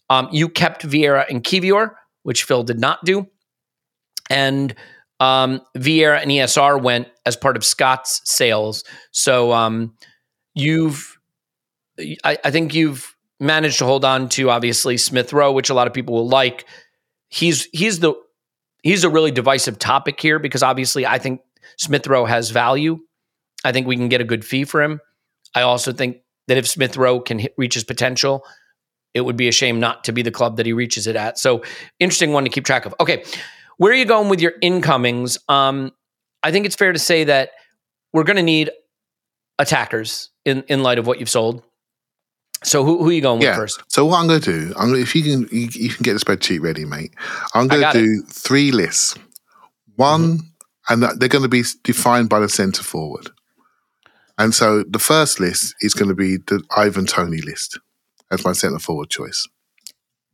[0.09, 1.91] Um, you kept Vieira and Kiwior,
[2.23, 3.27] which Phil did not do,
[4.29, 4.73] and
[5.19, 8.83] um, Vieira and ESR went as part of Scott's sales.
[9.11, 9.93] So um,
[10.55, 11.08] you've
[12.23, 15.87] I, I think you've managed to hold on to obviously Smith Rowe, which a lot
[15.87, 16.65] of people will like.
[17.29, 18.13] He's he's the
[18.83, 21.41] he's a really divisive topic here because obviously I think
[21.77, 22.99] Smith Rowe has value.
[23.63, 24.99] I think we can get a good fee for him.
[25.55, 28.45] I also think that if Smith Rowe can hit, reach his potential,
[29.13, 31.37] it would be a shame not to be the club that he reaches it at.
[31.37, 31.63] So
[31.99, 32.95] interesting one to keep track of.
[32.99, 33.23] Okay,
[33.77, 35.37] where are you going with your incomings?
[35.47, 35.91] Um,
[36.43, 37.51] I think it's fair to say that
[38.13, 38.71] we're going to need
[39.57, 41.63] attackers in in light of what you've sold.
[42.63, 43.51] So who, who are you going yeah.
[43.51, 43.83] with first?
[43.87, 46.13] So what I'm going to do, I'm going if you can you, you can get
[46.13, 47.13] the spreadsheet ready, mate.
[47.53, 48.31] I'm going to do it.
[48.31, 49.15] three lists.
[49.95, 51.03] One, mm-hmm.
[51.03, 53.29] and they're going to be defined by the centre forward.
[54.37, 57.77] And so the first list is going to be the Ivan Toney list
[58.31, 59.45] as my centre forward choice.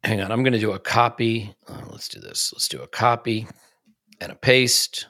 [0.04, 1.56] Hang on, I'm going to do a copy.
[1.68, 2.54] Uh, let's do this.
[2.54, 3.48] Let's do a copy
[4.22, 5.08] and a paste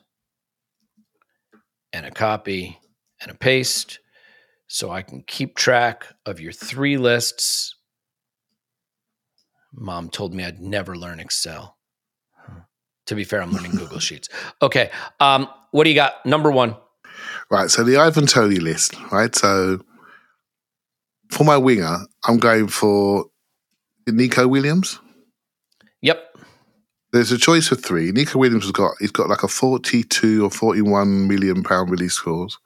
[1.91, 2.79] and a copy
[3.21, 3.99] and a paste
[4.67, 7.75] so I can keep track of your three lists.
[9.73, 11.77] Mom told me I'd never learn Excel.
[13.07, 14.29] To be fair, I'm learning Google Sheets.
[14.61, 14.89] Okay.
[15.19, 16.25] Um, what do you got?
[16.25, 16.75] Number one.
[17.51, 17.69] Right.
[17.69, 19.35] So the Ivan Toney list, right?
[19.35, 19.79] So
[21.29, 23.25] for my winger, I'm going for
[24.07, 24.99] Nico Williams.
[26.01, 26.37] Yep.
[27.11, 28.11] There's a choice of three.
[28.11, 32.57] Nico Williams has got he's got like a 42 or 41 million pound release clause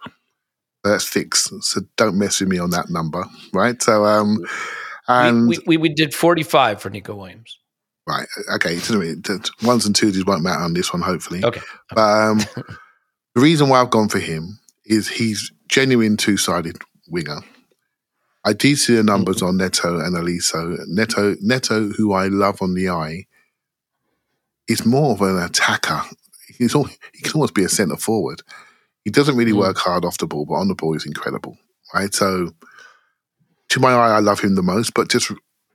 [0.83, 1.63] that's fixed.
[1.63, 3.81] So don't mess with me on that number, right?
[3.81, 4.45] So, um,
[5.07, 7.57] and we, we, we did 45 for Nico Williams.
[8.07, 8.27] Right.
[8.55, 8.79] Okay.
[9.63, 11.43] Ones and twos won't matter on this one, hopefully.
[11.43, 11.61] Okay.
[11.93, 12.37] But um,
[13.35, 17.41] the reason why I've gone for him is he's genuine two sided winger.
[18.45, 19.47] I did see the numbers mm-hmm.
[19.47, 20.87] on Neto and Olise.
[20.87, 23.25] Neto, Neto, who I love on the eye,
[24.67, 26.01] is more of an attacker.
[26.57, 28.41] He's all, he can almost be a centre forward.
[29.09, 29.57] He doesn't really mm.
[29.57, 31.57] work hard off the ball, but on the ball, he's incredible,
[31.95, 32.13] right?
[32.13, 32.51] So,
[33.69, 34.93] to my eye, I love him the most.
[34.93, 35.31] But just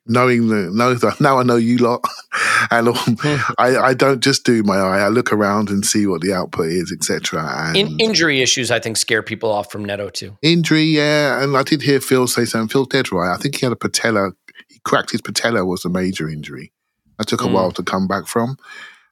[0.07, 2.05] knowing the know that now I know you lot,
[2.71, 3.17] and um,
[3.59, 5.01] I, I don't just do my eye.
[5.01, 7.73] I look around and see what the output is, etc.
[7.75, 10.39] In, injury issues, I think, scare people off from Neto too.
[10.41, 12.69] Injury, yeah, and I did hear Phil say something.
[12.69, 13.35] Phil dead right.
[13.35, 14.31] I think he had a patella.
[14.69, 15.65] He cracked his patella.
[15.65, 16.73] Was a major injury.
[17.19, 17.53] That took a mm.
[17.53, 18.59] while to come back from,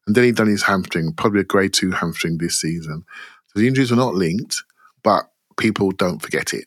[0.06, 3.04] and then he done his hamstring, probably a grade two hamstring this season.
[3.54, 4.56] So the injuries were not linked,
[5.02, 6.64] but people don't forget it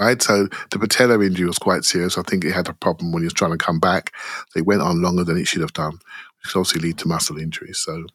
[0.00, 0.20] right?
[0.22, 2.16] So the patella injury was quite serious.
[2.16, 4.12] I think it had a problem when he was trying to come back.
[4.48, 5.98] So it went on longer than it should have done,
[6.42, 7.78] which also lead to muscle injuries.
[7.78, 8.06] So,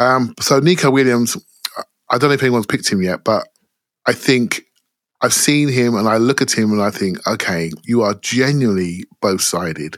[0.00, 1.36] um, so Nico Williams,
[2.08, 3.46] I don't know if anyone's picked him yet, but
[4.06, 4.62] I think
[5.20, 9.04] I've seen him and I look at him and I think, okay, you are genuinely
[9.20, 9.96] both sided.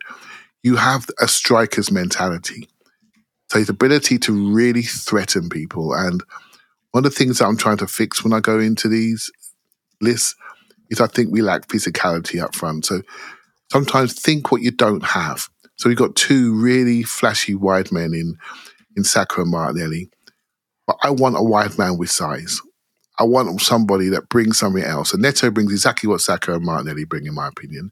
[0.64, 2.68] You have a striker's mentality.
[3.48, 5.94] So his ability to really threaten people.
[5.94, 6.22] And
[6.94, 9.28] one of the things that I'm trying to fix when I go into these
[10.00, 10.36] lists
[10.90, 12.86] is I think we lack physicality up front.
[12.86, 13.02] So
[13.72, 15.48] sometimes think what you don't have.
[15.74, 18.36] So we've got two really flashy wide men in
[18.96, 20.08] in Saka and Martinelli.
[20.86, 22.60] But I want a wide man with size.
[23.18, 25.12] I want somebody that brings something else.
[25.12, 27.90] And Neto brings exactly what Saka and Martinelli bring, in my opinion.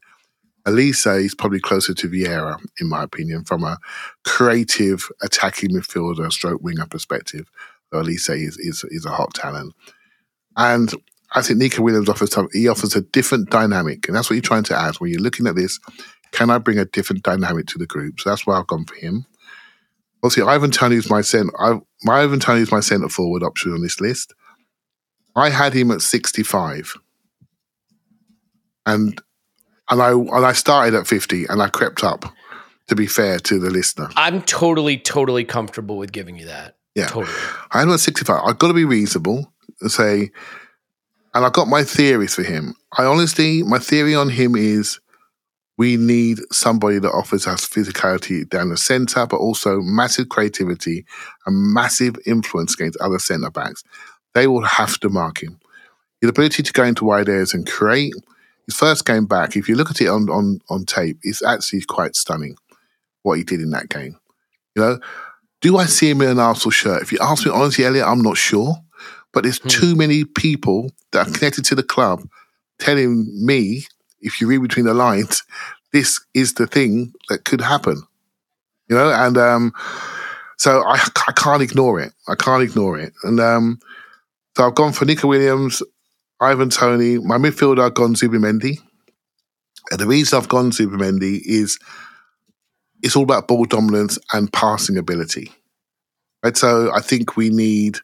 [0.65, 3.79] Olise is probably closer to Vieira, in my opinion, from a
[4.23, 7.49] creative attacking midfielder, stroke winger perspective.
[7.93, 9.73] So Olise is, is, is a hot talent.
[10.57, 10.91] And
[11.33, 14.63] I think Nico Williams offers he offers a different dynamic, and that's what you're trying
[14.63, 15.79] to add when you're looking at this.
[16.31, 18.19] Can I bring a different dynamic to the group?
[18.19, 19.25] So that's why I've gone for him.
[20.23, 21.51] Obviously, Ivan Toney is my center.
[22.03, 24.33] my Ivan Toney is my centre forward option on this list.
[25.35, 26.93] I had him at 65,
[28.85, 29.19] and
[29.89, 32.25] and I and I started at 50, and I crept up.
[32.89, 36.75] To be fair to the listener, I'm totally, totally comfortable with giving you that.
[36.95, 37.35] Yeah, totally.
[37.71, 38.41] I'm at 65.
[38.45, 39.51] I've got to be reasonable
[39.81, 40.31] and say
[41.33, 42.75] and I've got my theories for him.
[42.97, 44.99] I honestly, my theory on him is
[45.77, 51.05] we need somebody that offers us physicality down the centre, but also massive creativity
[51.45, 53.83] and massive influence against other centre backs.
[54.35, 55.59] They will have to mark him.
[56.21, 58.13] His ability to go into wide areas and create.
[58.67, 61.81] His first game back, if you look at it on, on, on tape, it's actually
[61.81, 62.55] quite stunning
[63.23, 64.17] what he did in that game.
[64.75, 64.99] You know,
[65.63, 67.01] do I see him in an Arsenal shirt?
[67.01, 68.75] If you ask me honestly, Elliot, I'm not sure.
[69.31, 69.69] But there's hmm.
[69.69, 72.21] too many people that are connected to the club
[72.79, 73.85] telling me,
[74.19, 75.41] if you read between the lines,
[75.93, 78.03] this is the thing that could happen.
[78.89, 79.73] You know, and um,
[80.57, 80.95] so I,
[81.27, 82.11] I can't ignore it.
[82.27, 83.13] I can't ignore it.
[83.23, 83.79] And um,
[84.57, 85.81] so I've gone for Nico Williams,
[86.41, 87.19] Ivan Toney.
[87.19, 88.79] My midfielder, I've gone Zubimendi.
[89.91, 91.79] And the reason I've gone to Zubimendi is
[93.03, 95.51] it's all about ball dominance and passing ability.
[96.41, 96.57] Right.
[96.57, 97.99] So I think we need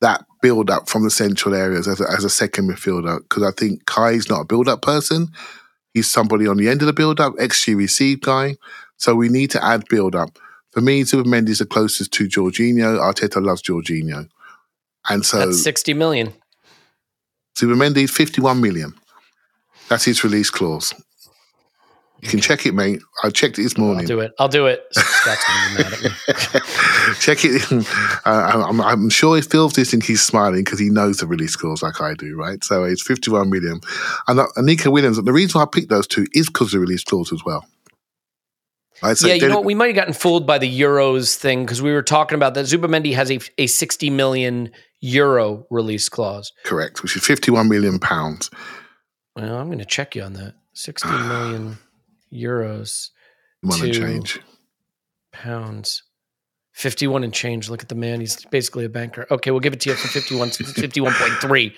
[0.00, 3.50] that build up from the central areas as a, as a second midfielder because I
[3.52, 5.28] think Kai's not a build up person.
[5.94, 8.56] He's somebody on the end of the build up, XG receive guy.
[8.96, 10.38] So we need to add build up.
[10.70, 12.98] For me, Zubimendi is the closest to Jorginho.
[12.98, 14.28] Arteta loves Jorginho.
[15.08, 16.32] And so That's 60 million.
[17.56, 18.94] Zubimendi, 51 million.
[19.88, 20.94] That's his release clause.
[22.22, 23.02] You can check it, mate.
[23.24, 24.02] I checked it this morning.
[24.02, 24.32] I'll do it.
[24.38, 24.86] I'll do it.
[24.92, 27.14] Scott's gonna be mad at me.
[27.20, 27.86] check it.
[28.24, 31.82] Uh, I'm, I'm, sure if Phil's listening, he's smiling because he knows the release clause
[31.82, 32.62] like I do, right?
[32.62, 33.80] So it's 51 million.
[34.28, 36.78] And uh, Nico Williams, the reason why I picked those two is because of the
[36.78, 37.66] release clause as well.
[39.02, 39.16] Right?
[39.16, 39.64] So yeah, you know what?
[39.64, 42.66] We might have gotten fooled by the Euros thing because we were talking about that.
[42.66, 46.52] Zubimendi has a, a 60 million euro release clause.
[46.62, 48.50] Correct, which is 51 million pounds.
[49.34, 50.54] Well, I'm going to check you on that.
[50.74, 51.78] 60 million
[52.32, 53.10] euros
[53.70, 54.40] to change.
[55.32, 56.02] pounds.
[56.72, 57.68] 51 and change.
[57.68, 58.20] Look at the man.
[58.20, 59.26] He's basically a banker.
[59.30, 61.74] Okay, we'll give it to you for 51, 51.3.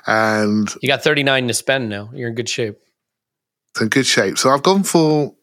[0.06, 2.08] and you got 39 to spend now.
[2.14, 2.78] You're in good shape.
[3.80, 4.38] In good shape.
[4.38, 5.34] So I've gone for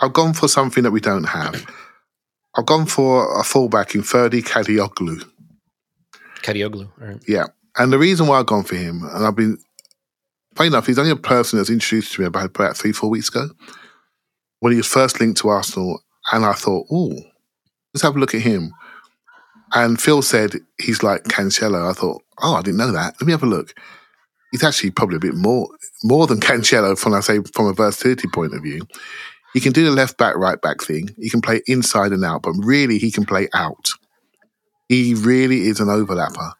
[0.00, 1.66] I've gone for something that we don't have.
[2.54, 5.22] I've gone for a fullback in Ferdi Kadioglu.
[6.42, 7.22] Kadioglu, right.
[7.28, 7.46] Yeah.
[7.76, 9.58] And the reason why I've gone for him, and I've been
[10.56, 13.28] funny enough, he's only a person that's introduced to me about, about three, four weeks
[13.28, 13.48] ago
[14.60, 16.00] when he was first linked to Arsenal.
[16.32, 17.12] And I thought, oh,
[17.94, 18.72] let's have a look at him.
[19.72, 21.88] And Phil said he's like Cancelo.
[21.88, 23.14] I thought, oh, I didn't know that.
[23.20, 23.74] Let me have a look.
[24.50, 25.68] He's actually probably a bit more
[26.02, 28.86] more than Cancelo from I say from a versatility point of view.
[29.52, 31.10] He can do the left back, right back thing.
[31.18, 33.90] He can play inside and out, but really he can play out.
[34.88, 36.52] He really is an overlapper.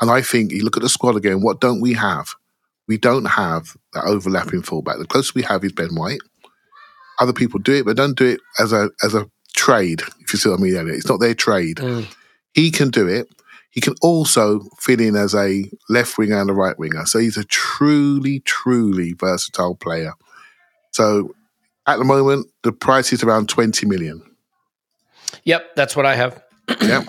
[0.00, 2.34] And I think you look at the squad again, what don't we have?
[2.86, 4.98] We don't have that overlapping fullback.
[4.98, 6.20] The closest we have is Ben White.
[7.20, 10.02] Other people do it, but don't do it as a as a trade.
[10.20, 11.76] If you see what I mean, it's not their trade.
[11.76, 12.12] Mm.
[12.52, 13.28] He can do it.
[13.70, 17.06] He can also fit in as a left winger and a right winger.
[17.06, 20.12] So he's a truly, truly versatile player.
[20.92, 21.34] So
[21.86, 24.22] at the moment, the price is around 20 million.
[25.42, 26.40] Yep, that's what I have.
[26.80, 27.06] yep.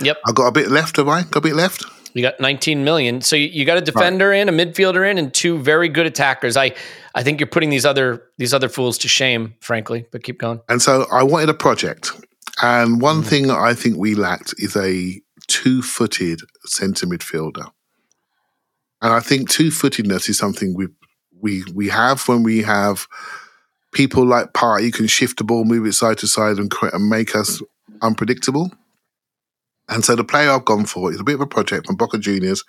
[0.00, 0.18] Yep.
[0.26, 1.22] I've got a bit left, have I?
[1.22, 1.84] Got a bit left?
[2.12, 3.20] You got 19 million.
[3.20, 4.38] So you, you got a defender right.
[4.40, 6.56] in, a midfielder in, and two very good attackers.
[6.56, 6.72] I
[7.14, 10.06] I think you're putting these other these other fools to shame, frankly.
[10.10, 10.60] But keep going.
[10.68, 12.12] And so I wanted a project,
[12.62, 13.26] and one mm.
[13.26, 17.70] thing I think we lacked is a two-footed centre midfielder.
[19.02, 20.88] And I think two-footedness is something we
[21.40, 23.06] we we have when we have
[23.92, 27.34] people like Partey can shift the ball, move it side to side, and, and make
[27.34, 27.62] us
[28.02, 28.70] unpredictable.
[29.90, 32.16] And so the player I've gone for is a bit of a project from Boca
[32.16, 32.64] Juniors,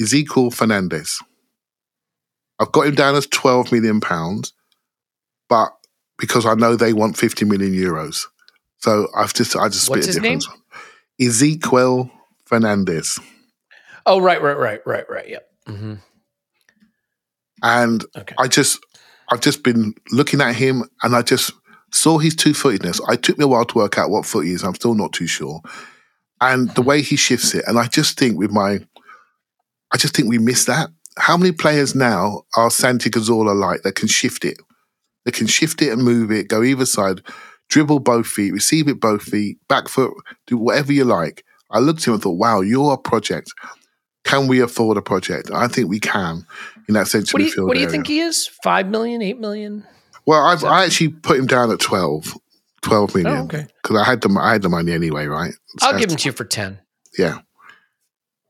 [0.00, 1.20] Ezequiel Fernandez.
[2.58, 4.54] I've got him down as 12 million pounds,
[5.48, 5.72] but
[6.18, 8.24] because I know they want 50 million euros.
[8.78, 10.48] So I've just I just split What's his difference.
[10.48, 11.28] name?
[11.30, 12.10] Ezequiel
[12.46, 13.18] Fernandez.
[14.06, 15.28] Oh right, right, right, right, right.
[15.28, 15.48] Yep.
[15.68, 15.94] Mm-hmm.
[17.62, 18.34] And okay.
[18.38, 18.80] I just
[19.30, 21.52] I've just been looking at him and I just
[21.92, 23.00] saw his two footedness.
[23.08, 24.62] I took me a while to work out what foot he is.
[24.62, 25.60] I'm still not too sure
[26.52, 27.64] and the way he shifts it.
[27.66, 28.80] And I just think with my,
[29.92, 30.90] I just think we miss that.
[31.16, 34.58] How many players now are Santi Cazorla like that can shift it?
[35.24, 37.22] They can shift it and move it, go either side,
[37.68, 40.12] dribble both feet, receive it both feet, back foot,
[40.46, 41.44] do whatever you like.
[41.70, 43.52] I looked at him and thought, wow, you're a project.
[44.24, 45.50] Can we afford a project?
[45.52, 46.46] I think we can
[46.88, 48.46] in that central what do you, What do you think he is?
[48.62, 49.86] Five million, eight million?
[50.26, 52.34] Well, I've, I actually put him down at 12.
[52.84, 53.40] 12 million.
[53.40, 53.66] Oh, okay.
[53.82, 55.52] Because I had the I had the money anyway, right?
[55.78, 56.78] So I'll give them to you for 10.
[57.18, 57.40] Yeah.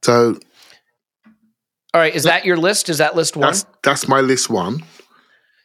[0.03, 0.39] So
[1.95, 2.89] All right, is that your list?
[2.89, 3.47] Is that list one?
[3.47, 4.83] That's, that's my list one.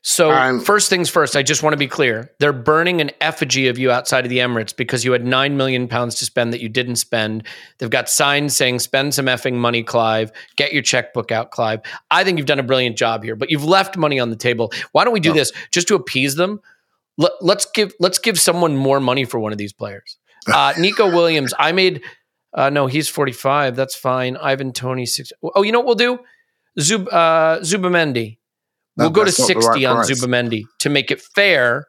[0.01, 2.31] So and, first things first, I just want to be clear.
[2.39, 5.89] They're burning an effigy of you outside of the Emirates because you had nine million
[5.89, 7.45] pounds to spend that you didn't spend.
[7.77, 10.31] They've got signs saying "Spend some effing money, Clive.
[10.55, 13.65] Get your checkbook out, Clive." I think you've done a brilliant job here, but you've
[13.65, 14.71] left money on the table.
[14.93, 15.35] Why don't we do no.
[15.35, 16.61] this just to appease them?
[17.19, 20.17] Let, us give let's give someone more money for one of these players.
[20.47, 22.01] Uh, Nico Williams, I made.
[22.53, 23.75] Uh, no, he's forty five.
[23.75, 24.35] That's fine.
[24.37, 25.31] Ivan Toney six.
[25.43, 26.19] Oh, you know what we'll do?
[26.79, 28.37] Zub uh, Zubimendi.
[28.95, 30.09] We'll go to sixty right on price.
[30.09, 31.85] Zubimendi to make it fair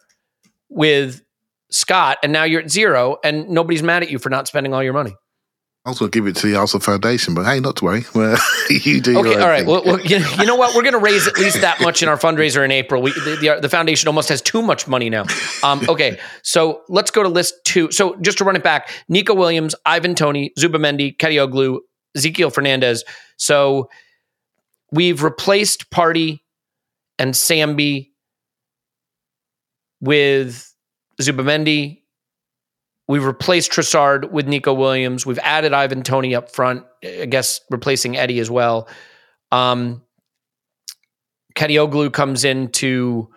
[0.69, 1.23] with
[1.71, 4.83] Scott, and now you're at zero, and nobody's mad at you for not spending all
[4.83, 5.15] your money.
[5.85, 8.05] I was going to give it to the Arsenal Foundation, but hey, not to worry.
[8.71, 9.19] you do.
[9.19, 9.65] Okay, all right.
[9.65, 10.77] Well, well, you, you, know what?
[10.77, 13.01] We're going to raise at least that much in our fundraiser in April.
[13.01, 15.25] We, the, the, the foundation almost has too much money now.
[15.63, 17.91] Um, okay, so let's go to list two.
[17.93, 21.79] So just to run it back: Nico Williams, Ivan Toney, Zubimendi, Kadioglu,
[22.15, 23.03] Ezequiel Fernandez.
[23.39, 23.89] So
[24.93, 26.41] we've replaced Partey
[27.19, 28.11] and Sambi
[30.03, 30.75] with
[31.23, 32.00] Zubimendi,
[33.11, 35.27] We've replaced Trossard with Nico Williams.
[35.27, 38.89] We've added Ivan Toney up front, I guess replacing Eddie as well.
[39.51, 40.03] Um,
[41.57, 43.29] Kadioglu comes in to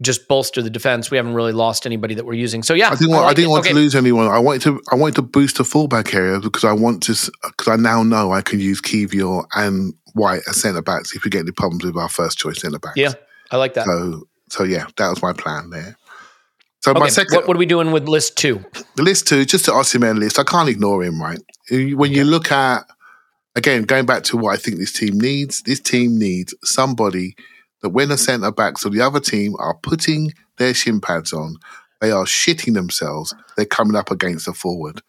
[0.00, 1.12] just bolster the defense.
[1.12, 2.64] We haven't really lost anybody that we're using.
[2.64, 3.68] So yeah, I didn't want, I, like I didn't want okay.
[3.72, 4.26] to lose anyone.
[4.26, 7.68] I wanted to I wanted to boost the fullback area because I want to because
[7.68, 11.42] I now know I can use Kiwior and White as centre backs if we get
[11.42, 12.96] any problems with our first choice centre backs.
[12.96, 13.12] Yeah,
[13.52, 13.86] I like that.
[13.86, 15.96] So so yeah, that was my plan there.
[16.82, 18.64] So okay, my second, what, what, are we doing with list two?
[18.96, 20.40] The list two, just the Osimhen list.
[20.40, 21.38] I can't ignore him, right?
[21.70, 22.84] When you look at
[23.54, 27.36] again, going back to what I think this team needs, this team needs somebody
[27.82, 31.56] that when the centre backs of the other team are putting their shin pads on,
[32.00, 33.32] they are shitting themselves.
[33.56, 35.02] They're coming up against a forward,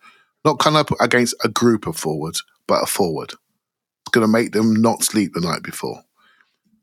[0.45, 3.32] not coming up against a group of forwards, but a forward.
[3.32, 6.03] It's going to make them not sleep the night before.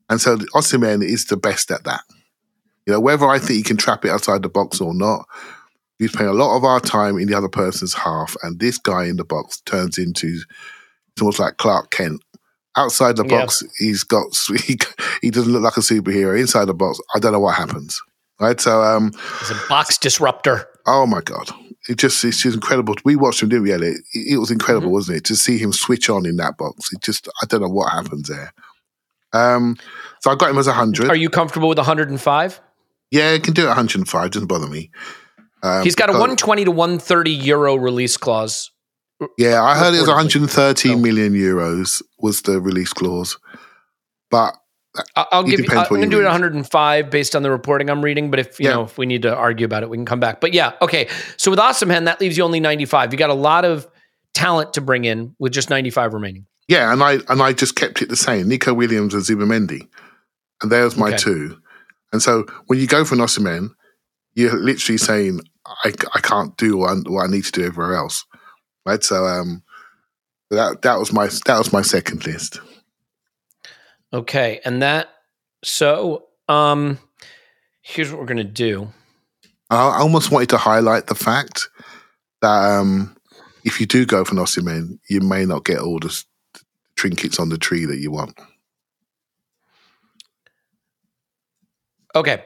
[0.08, 2.02] And so Osimhen is the best at that.
[2.86, 5.26] You know, whether I think he can trap it outside the box or not,
[5.98, 9.04] he's playing a lot of our time in the other person's half, and this guy
[9.04, 10.40] in the box turns into
[11.12, 12.22] it's almost like Clark Kent.
[12.76, 13.86] Outside the box, yeah.
[13.86, 14.24] he's got
[14.64, 14.78] he,
[15.22, 16.38] he doesn't look like a superhero.
[16.38, 18.00] Inside the box, I don't know what happens.
[18.40, 20.66] Right, so um, he's a box disruptor.
[20.86, 21.50] Oh my god,
[21.88, 22.94] it just it's just incredible.
[23.04, 23.72] We watched him, didn't we?
[23.72, 24.94] It, it was incredible, mm-hmm.
[24.94, 25.24] wasn't it?
[25.24, 28.28] To see him switch on in that box, it just I don't know what happens
[28.28, 28.52] there.
[29.32, 29.76] Um,
[30.20, 31.10] so I got him as a hundred.
[31.10, 32.60] Are you comfortable with hundred and five?
[33.10, 34.30] Yeah, it can do it 105.
[34.30, 34.90] Doesn't bother me.
[35.62, 38.70] Um, He's got a 120 to 130 euro release clause.
[39.36, 43.38] Yeah, I heard it was 130 million euros was the release clause,
[44.30, 44.56] but
[45.14, 45.66] I'll give you.
[45.70, 48.30] I'm going to do it 105 based on the reporting I'm reading.
[48.30, 48.74] But if you yeah.
[48.74, 50.40] know if we need to argue about it, we can come back.
[50.40, 51.08] But yeah, okay.
[51.36, 53.12] So with Osimhen, that leaves you only 95.
[53.12, 53.86] You got a lot of
[54.34, 56.46] talent to bring in with just 95 remaining.
[56.66, 58.48] Yeah, and I and I just kept it the same.
[58.48, 59.86] Nico Williams and Zubimendi,
[60.62, 61.18] and there's my okay.
[61.18, 61.60] two.
[62.12, 63.70] And so when you go for an Osimhen,
[64.34, 67.94] you're literally saying, I, I can't do what I, what I need to do everywhere
[67.94, 68.24] else.
[68.86, 69.02] Right.
[69.04, 69.62] So um,
[70.50, 72.60] that that was my that was my second list.
[74.12, 74.60] Okay.
[74.64, 75.08] And that
[75.62, 76.98] so Um,
[77.80, 78.92] here's what we're gonna do.
[79.70, 81.68] I almost wanted to highlight the fact
[82.42, 83.16] that um,
[83.64, 86.24] if you do go for Osimhen, you may not get all the
[86.96, 88.36] trinkets on the tree that you want.
[92.14, 92.44] Okay.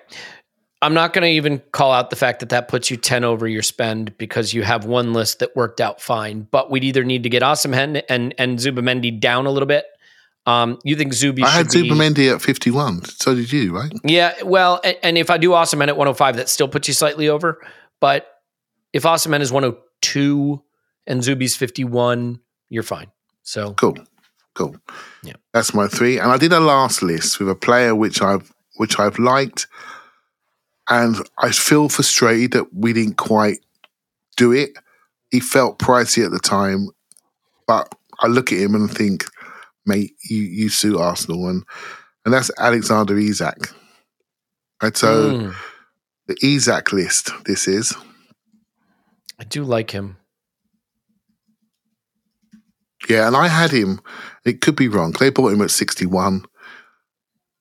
[0.82, 3.48] I'm not going to even call out the fact that that puts you 10 over
[3.48, 6.46] your spend because you have one list that worked out fine.
[6.50, 9.86] But we'd either need to get Osimhen and, and Zubimendi down a little bit.
[10.46, 13.04] Um, you think Zubi I had be, at 51.
[13.06, 13.90] So did you, right?
[14.04, 14.34] Yeah.
[14.42, 17.64] Well, and, and if I do Osimhen at 105, that still puts you slightly over.
[17.98, 18.26] But
[18.92, 20.62] if Osimhen is 102
[21.06, 23.10] and Zubi's 51, you're fine.
[23.42, 23.96] So cool.
[24.54, 24.76] Cool.
[25.22, 25.34] Yeah.
[25.52, 26.18] That's my three.
[26.18, 29.66] And I did a last list with a player which I've which I've liked
[30.88, 33.58] and I feel frustrated that we didn't quite
[34.36, 34.76] do it.
[35.30, 36.88] He felt pricey at the time,
[37.66, 39.24] but I look at him and think,
[39.86, 41.48] mate, you, you suit Arsenal.
[41.48, 41.64] And,
[42.24, 43.70] and that's Alexander Isak.
[44.82, 45.54] And so mm.
[46.26, 47.94] the Isak list, this is.
[49.38, 50.18] I do like him.
[53.08, 54.00] Yeah, and I had him.
[54.44, 55.12] It could be wrong.
[55.18, 56.44] They bought him at 61.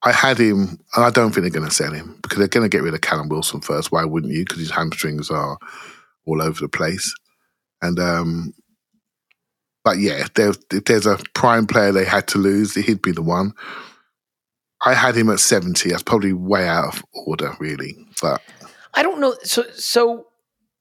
[0.05, 2.69] I had him, and I don't think they're going to sell him because they're going
[2.69, 3.91] to get rid of Callum Wilson first.
[3.91, 4.43] Why wouldn't you?
[4.43, 5.57] Because his hamstrings are
[6.25, 7.13] all over the place.
[7.81, 8.53] And um,
[9.83, 13.53] but yeah, if there's a prime player they had to lose, he'd be the one.
[14.85, 15.89] I had him at seventy.
[15.89, 17.95] That's probably way out of order, really.
[18.21, 18.41] But
[18.93, 19.35] I don't know.
[19.43, 20.27] So so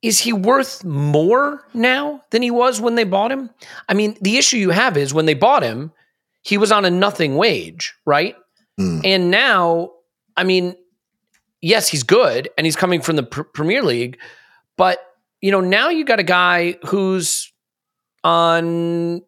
[0.02, 3.50] is he worth more now than he was when they bought him?
[3.88, 5.92] I mean, the issue you have is when they bought him,
[6.42, 8.34] he was on a nothing wage, right?
[8.80, 9.00] Mm.
[9.04, 9.90] And now,
[10.36, 10.76] I mean,
[11.60, 14.18] yes, he's good and he's coming from the pr- Premier League,
[14.76, 14.98] but
[15.40, 17.52] you know, now you got a guy who's
[18.24, 19.22] on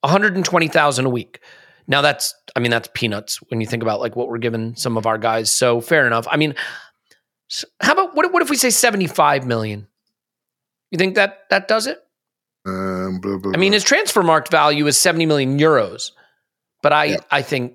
[0.00, 1.40] 120,000 a week.
[1.86, 4.96] Now that's I mean that's peanuts when you think about like what we're giving some
[4.96, 5.52] of our guys.
[5.52, 6.26] So fair enough.
[6.30, 6.54] I mean,
[7.80, 9.88] how about what what if we say 75 million?
[10.90, 11.98] You think that that does it?
[12.64, 16.12] Um, blah, blah, I mean, his Transfermarkt value is 70 million euros,
[16.82, 17.16] but I yeah.
[17.30, 17.74] I think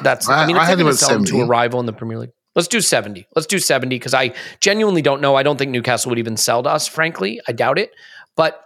[0.00, 1.86] that's I, I mean, if I had him at sell him to a rival in
[1.86, 2.32] the Premier League.
[2.54, 3.26] Let's do 70.
[3.34, 5.36] Let's do 70 because I genuinely don't know.
[5.36, 7.40] I don't think Newcastle would even sell to us, frankly.
[7.48, 7.92] I doubt it.
[8.36, 8.62] But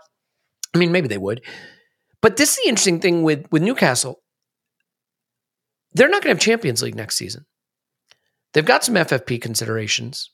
[0.75, 1.43] I mean, maybe they would.
[2.21, 4.21] But this is the interesting thing with, with Newcastle.
[5.93, 7.47] They're not going to have Champions League next season.
[8.53, 10.31] They've got some FFP considerations.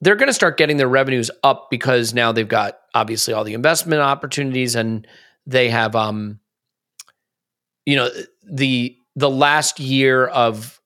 [0.00, 3.54] They're going to start getting their revenues up because now they've got obviously all the
[3.54, 5.06] investment opportunities and
[5.46, 6.40] they have um
[7.86, 8.08] you know
[8.42, 10.80] the the last year of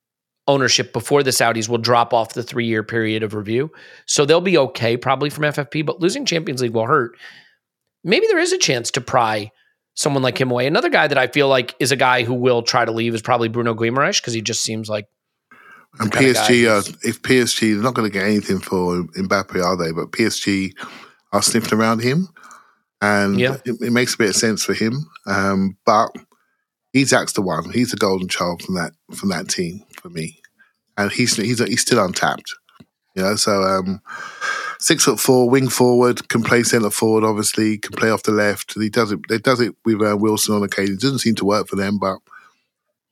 [0.46, 3.70] ownership before the Saudis will drop off the three year period of review.
[4.06, 7.16] So they'll be okay probably from FFP, but losing Champions League will hurt.
[8.02, 9.52] Maybe there is a chance to pry
[9.94, 10.66] someone like him away.
[10.66, 13.22] Another guy that I feel like is a guy who will try to leave is
[13.22, 15.06] probably Bruno Guimaraes because he just seems like.
[16.00, 19.90] And PSG, uh, if PSG, they're not going to get anything for Mbappe, are they?
[19.90, 20.72] But PSG
[21.32, 22.28] are sniffing around him.
[23.00, 23.56] And yeah.
[23.64, 25.06] it, it makes a bit of sense for him.
[25.26, 26.10] Um, but
[26.94, 27.70] Isak's the one.
[27.70, 30.40] He's the golden child from that from that team for me,
[30.96, 32.54] and he's he's he's still untapped.
[33.14, 34.00] You know, so um,
[34.78, 37.24] six foot four, wing forward, can play centre forward.
[37.24, 38.74] Obviously, can play off the left.
[38.74, 39.20] He does it.
[39.28, 40.94] He does it with uh, Wilson on occasion.
[40.94, 42.18] It doesn't seem to work for them, but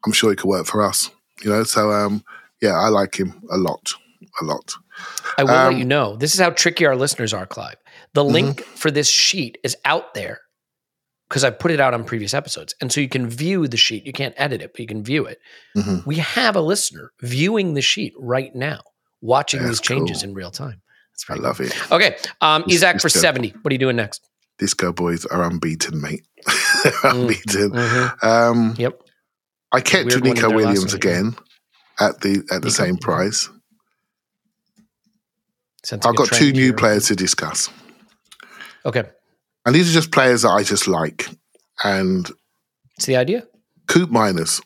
[0.04, 1.10] I'm sure it could work for us.
[1.42, 2.24] You know, so um,
[2.62, 3.92] yeah, I like him a lot,
[4.40, 4.74] a lot.
[5.36, 6.16] I will um, let you know.
[6.16, 7.76] This is how tricky our listeners are, Clive.
[8.14, 8.74] The link mm-hmm.
[8.76, 10.40] for this sheet is out there
[11.28, 12.74] because I put it out on previous episodes.
[12.80, 14.06] And so you can view the sheet.
[14.06, 15.38] You can't edit it, but you can view it.
[15.76, 16.08] Mm-hmm.
[16.08, 18.80] We have a listener viewing the sheet right now,
[19.20, 20.30] watching That's these changes cool.
[20.30, 20.82] in real time.
[21.12, 21.66] That's I love cool.
[21.66, 21.92] it.
[21.92, 22.16] Okay.
[22.40, 23.54] Um, Isak for 70.
[23.62, 24.28] What are you doing next?
[24.58, 26.26] Disco boys are unbeaten, mate.
[27.02, 27.72] unbeaten.
[27.72, 28.26] Mm-hmm.
[28.26, 29.00] Um, yep.
[29.72, 31.36] I kept Weird Nico Williams again
[31.98, 32.68] at the at the Nico.
[32.68, 33.50] same price.
[35.92, 37.68] I've got two new players to discuss.
[38.84, 39.04] Okay.
[39.66, 41.28] And these are just players that I just like.
[41.82, 42.30] And
[42.96, 43.46] it's the idea.
[43.88, 44.62] Koopmeiners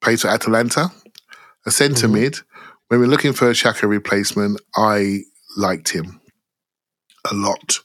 [0.00, 0.90] plays for Atalanta,
[1.66, 2.14] a centre mm-hmm.
[2.14, 2.38] mid.
[2.88, 5.20] When we're looking for a Xhaka replacement, I
[5.58, 6.20] liked him
[7.30, 7.80] a lot.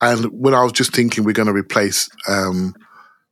[0.00, 2.74] And when I was just thinking we're going to replace um,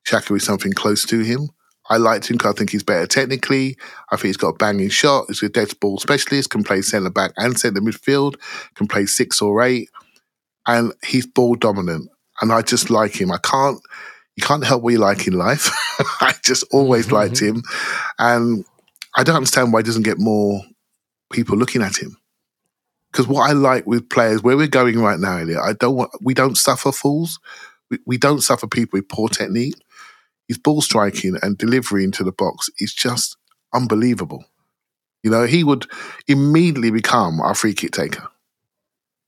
[0.07, 1.49] Xhaka with something close to him,
[1.89, 3.77] I liked him because I think he's better technically.
[4.13, 5.25] I think he's got a banging shot.
[5.27, 8.37] He's a dead ball specialist, can play centre back and centre midfield,
[8.77, 9.91] can play six or eight,
[10.69, 12.09] and he's ball dominant
[12.41, 13.31] and I just like him.
[13.31, 13.81] I can't
[14.37, 15.71] you can't help what you like in life.
[16.21, 17.15] I just always mm-hmm.
[17.15, 17.63] liked him,
[18.19, 18.65] and
[19.17, 20.63] I don't understand why he doesn't get more
[21.33, 22.17] people looking at him.
[23.11, 26.11] Because what I like with players, where we're going right now, Elliot, I don't want
[26.21, 27.39] we don't suffer fools.
[27.91, 29.75] We, we don't suffer people with poor technique.
[30.49, 33.37] His ball striking and delivery into the box is just
[33.75, 34.45] unbelievable.
[35.23, 35.87] You know, he would
[36.29, 38.27] immediately become our free kick taker.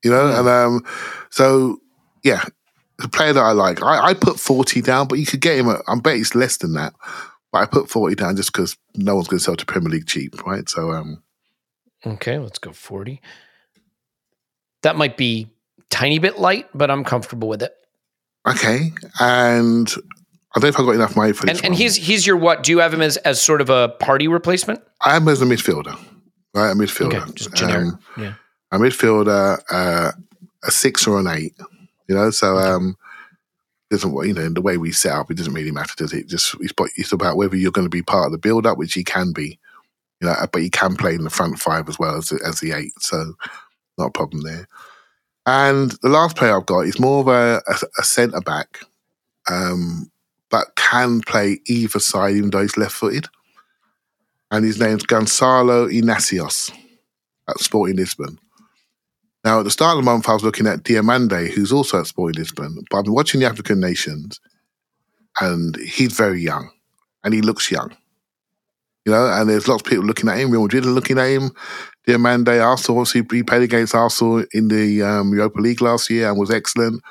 [0.03, 0.85] You know, and um,
[1.31, 1.79] so
[2.25, 2.45] yeah,
[2.99, 5.69] the player that I like, I, I put forty down, but you could get him.
[5.69, 6.95] At, I bet he's less than that,
[7.51, 10.07] but I put forty down just because no one's going to sell to Premier League
[10.07, 10.69] cheap, right?
[10.69, 11.23] So um,
[12.07, 13.21] okay, let's go forty.
[14.83, 15.51] That might be
[15.91, 17.75] tiny bit light, but I'm comfortable with it.
[18.47, 19.93] Okay, and
[20.55, 21.59] I don't know if I've got enough money for this.
[21.59, 22.63] And, and he's he's your what?
[22.63, 24.81] Do you have him as as sort of a Partey replacement?
[25.01, 25.99] I am as a midfielder,
[26.55, 26.71] right?
[26.71, 27.89] A midfielder, okay, just generic.
[27.89, 28.35] Um, yeah,
[28.71, 30.13] a midfielder, uh,
[30.65, 31.55] a six or an eight.
[32.09, 32.97] You know, so um,
[33.91, 36.29] doesn't you know in the way we set up, it doesn't really matter, does it?
[36.29, 38.95] Just it's, it's about whether you're going to be part of the build up, which
[38.95, 39.59] he can be.
[40.21, 42.73] You know, but he can play in the front five as well as as the
[42.73, 43.35] eight, so
[43.99, 44.67] not a problem there.
[45.47, 48.79] And the last player I've got is more of a, a, a centre back,
[49.51, 50.11] um,
[50.51, 53.27] but can play either side, even though he's left footed.
[54.51, 56.73] And his name's Gonzalo Inacios
[57.49, 58.39] at Sporting Lisbon.
[59.45, 62.07] Now, at the start of the month, I was looking at Diomande, who's also at
[62.07, 64.41] Sporting Lisbon, but I've been watching the African nations,
[65.41, 66.71] and he's very young,
[67.25, 67.97] and he looks young.
[69.05, 70.51] You know, and there's lots of people looking at him.
[70.51, 71.51] Real Madrid are looking at him.
[72.07, 76.39] Diomande, Arsenal, obviously, he played against Arsenal in the um, Europa League last year and
[76.39, 77.03] was excellent.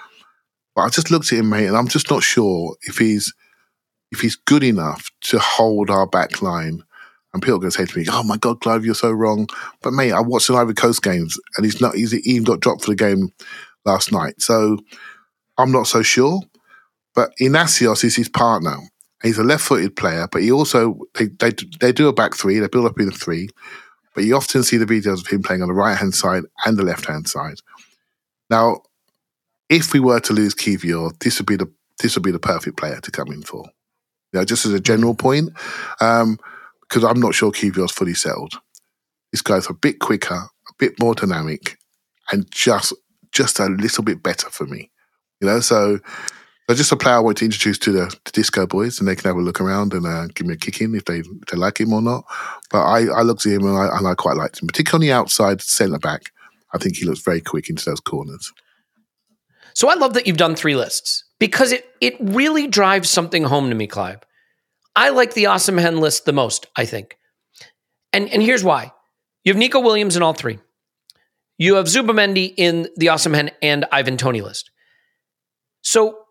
[0.73, 3.33] But I just looked at him, mate, and I'm just not sure if he's
[4.11, 6.83] if he's good enough to hold our back line.
[7.33, 9.47] And people are going to say to me, "Oh my God, Clive, you're so wrong."
[9.81, 11.95] But mate, I watched the Ivory Coast games, and he's not.
[11.95, 13.31] He's even got dropped for the game
[13.85, 14.77] last night, so
[15.57, 16.41] I'm not so sure.
[17.15, 18.75] But Inacios is his partner.
[19.23, 22.59] He's a left-footed player, but he also they they, they do a back three.
[22.59, 23.49] They build up in a three,
[24.15, 26.77] but you often see the videos of him playing on the right hand side and
[26.77, 27.57] the left hand side.
[28.49, 28.81] Now,
[29.69, 32.77] if we were to lose Kiwior, this would be the this would be the perfect
[32.77, 33.63] player to come in for.
[34.33, 35.51] You know, just as a general point,
[35.99, 36.39] um,
[36.91, 38.59] because I'm not sure Kiwior's fully settled.
[39.31, 41.77] This guy's a bit quicker, a bit more dynamic,
[42.31, 42.93] and just
[43.31, 44.91] just a little bit better for me.
[45.39, 45.99] You know, so
[46.69, 49.15] so just a player I want to introduce to the, the Disco Boys, and they
[49.15, 51.45] can have a look around and uh, give me a kick in if they if
[51.49, 52.25] they like him or not.
[52.69, 55.15] But I, I looked at him and I, and I quite liked him, particularly on
[55.15, 56.31] the outside centre back.
[56.73, 58.51] I think he looks very quick into those corners.
[59.73, 63.69] So I love that you've done three lists because it it really drives something home
[63.69, 64.19] to me, Clive.
[64.95, 67.17] I like the Osimhen list the most, I think.
[68.13, 68.91] And and here's why.
[69.43, 70.59] You have Nico Williams in all three.
[71.57, 74.71] You have Zubimendi in the Osimhen and Ivan Toney list.
[75.81, 76.21] So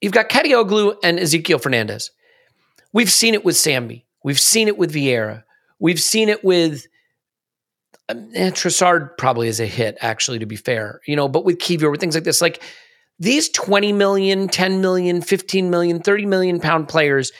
[0.00, 2.10] You've got Kadioglu and Ezequiel Fernandez.
[2.92, 4.04] We've seen it with Sambi.
[4.24, 5.44] We've seen it with Vieira.
[5.78, 6.86] We've seen it with
[8.08, 11.00] um, eh, Trossard probably is a hit, actually, to be fair.
[11.06, 12.62] You know, but with Kiwior, with things like this, like
[13.18, 17.30] these 20 million, 10 million, 15 million, 30 million pound players,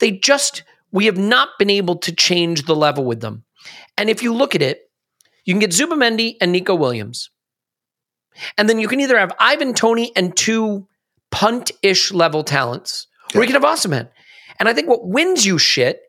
[0.00, 3.44] they just, we have not been able to change the level with them.
[3.96, 4.90] And if you look at it,
[5.44, 7.30] you can get Zubimendi and Nico Williams.
[8.56, 10.86] And then you can either have Ivan Toney and two
[11.30, 13.38] punt ish level talents, yeah.
[13.38, 14.08] or you can have Osimhen.
[14.58, 16.00] And I think what wins you shit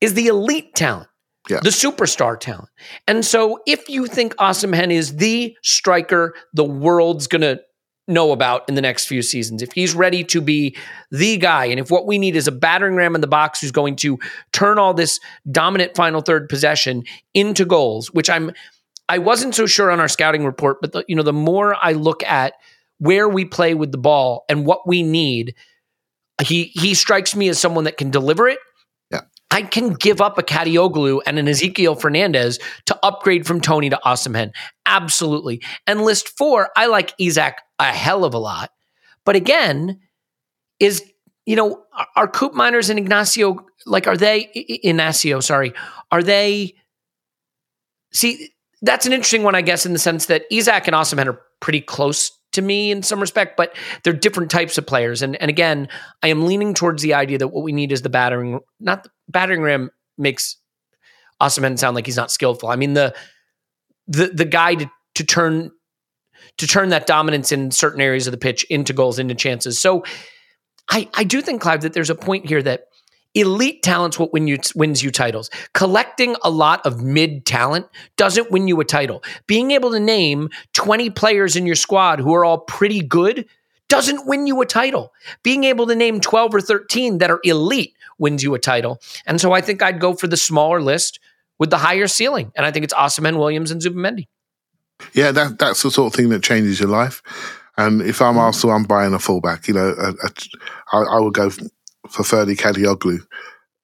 [0.00, 1.08] is the elite talent.
[1.48, 1.60] Yeah.
[1.60, 2.68] The superstar talent.
[3.08, 7.60] And so if you think Osimhen is the striker the world's going to
[8.08, 10.76] know about in the next few seasons, if he's ready to be
[11.10, 13.70] the guy, and if what we need is a battering ram in the box who's
[13.70, 14.18] going to
[14.52, 18.52] turn all this dominant final third possession into goals, which I'm
[19.08, 21.92] I wasn't so sure on our scouting report, but the, you know the more I
[21.92, 22.54] look at
[22.98, 25.54] where we play with the ball and what we need.
[26.40, 28.58] He he strikes me as someone that can deliver it.
[29.10, 29.22] Yeah.
[29.50, 34.00] I can give up a Kadioglu and an Ezequiel Fernandez to upgrade from Toney to
[34.04, 34.52] Osimhen.
[34.86, 35.62] Absolutely.
[35.86, 38.70] And list four, I like Isak a hell of a lot.
[39.24, 40.00] But again,
[40.80, 41.02] is
[41.46, 41.82] you know,
[42.16, 45.72] are Koopmeiners and Ignacio like are they Ignacio, sorry,
[46.10, 46.74] are they
[48.12, 48.50] see
[48.82, 51.80] that's an interesting one, I guess, in the sense that Isak and Osimhen are pretty
[51.80, 55.22] close to me in some respect, but they're different types of players.
[55.22, 55.88] And and again,
[56.22, 59.10] I am leaning towards the idea that what we need is the battering, not the
[59.28, 60.56] battering ram makes
[61.40, 62.68] Osimhen sound like he's not skillful.
[62.68, 63.14] I mean the
[64.06, 65.70] the the guy to, to turn
[66.58, 69.78] to turn that dominance in certain areas of the pitch into goals, into chances.
[69.78, 70.04] So
[70.90, 72.86] I I do think Clive that there's a point here that
[73.34, 75.48] Elite talent's what win you, wins you titles.
[75.72, 77.86] Collecting a lot of mid talent
[78.16, 79.22] doesn't win you a title.
[79.46, 83.46] Being able to name 20 players in your squad who are all pretty good
[83.88, 85.12] doesn't win you a title.
[85.42, 89.00] Being able to name 12 or 13 that are elite wins you a title.
[89.26, 91.18] And so I think I'd go for the smaller list
[91.58, 92.52] with the higher ceiling.
[92.54, 94.26] And I think it's Osimhen, Williams, and Zubimendi.
[95.12, 97.22] Yeah, that, that's the sort of thing that changes your life.
[97.76, 99.66] And if I'm Arsenal, I'm buying a fullback.
[99.66, 100.30] You know, a, a,
[100.92, 103.24] I, I would go for Ferdi Kadioglu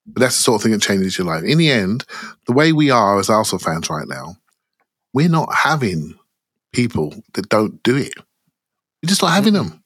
[0.05, 1.43] But that's the sort of thing that changes your life.
[1.43, 2.05] In the end,
[2.45, 4.37] the way we are as Arsenal fans right now,
[5.13, 6.17] we're not having
[6.71, 8.13] people that don't do it.
[9.01, 9.69] We're just not having hmm.
[9.69, 9.83] them.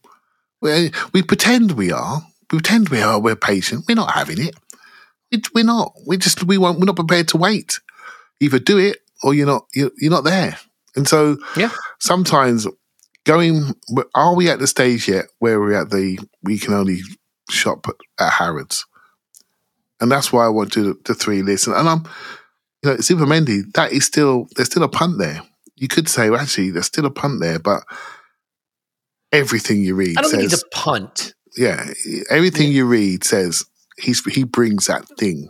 [0.62, 2.22] We, we pretend we are.
[2.52, 3.20] We pretend we are.
[3.20, 3.86] We're patient.
[3.88, 4.56] We're not having it.
[5.54, 5.94] We're not.
[6.06, 6.80] We just we won't.
[6.80, 7.80] We're not prepared to wait.
[8.40, 9.66] Either do it or you're not.
[9.74, 10.58] You're, you're not there.
[10.96, 11.72] And so Yeah.
[12.00, 12.68] sometimes
[13.26, 13.74] going.
[14.16, 17.02] Are we at the stage yet where we're at the we can only
[17.50, 17.88] shop
[18.20, 18.86] at, Harrods?
[20.02, 21.68] And that's why I want to the three lists.
[21.68, 22.04] And I'm,
[22.84, 23.72] you know, Zubimendi.
[23.74, 25.42] That is still there's still a punt there.
[25.76, 27.84] You could say, well, actually, there's still a punt there, but
[29.32, 31.34] everything you read I don't says, think he's a punt.
[31.58, 31.92] yeah,
[32.30, 33.66] everything you read says
[33.98, 35.50] he's he brings that thing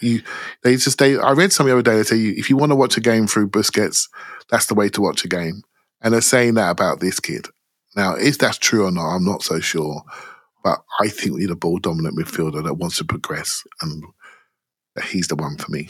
[0.00, 0.22] you.
[0.62, 1.16] They just they.
[1.18, 1.96] I read something the other day.
[1.96, 4.08] They say you, if you want to watch a game through Busquets,
[4.50, 5.62] that's the way to watch a game.
[6.02, 7.46] And they're saying that about this kid.
[7.96, 10.02] Now, if that's true or not, I'm not so sure.
[10.62, 14.02] But I think we need a ball dominant midfielder that wants to progress, and
[15.04, 15.88] he's the one for me.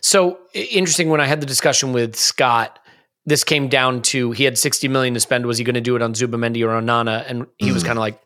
[0.00, 1.08] So interesting.
[1.10, 2.78] When I had the discussion with Scott,
[3.26, 5.46] this came down to he had 60 million to spend.
[5.46, 7.24] Was he going to do it on Zubimendi or Onana?
[7.28, 7.86] And he was Mm.
[7.86, 8.20] kind of like,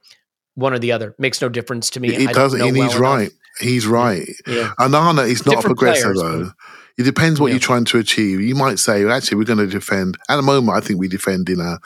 [0.54, 1.14] one or the other.
[1.18, 2.08] Makes no difference to me.
[2.08, 3.02] It I don't doesn't, and well he's enough.
[3.02, 3.30] right.
[3.60, 4.28] He's right.
[4.46, 4.72] Yeah.
[4.78, 6.50] Onana is not a Different progressor players, though.
[6.98, 7.54] It depends what Yeah.
[7.54, 8.40] you're trying to achieve.
[8.40, 10.16] You might say, well, actually, we're going to defend.
[10.28, 11.78] At the moment, I think we defend in a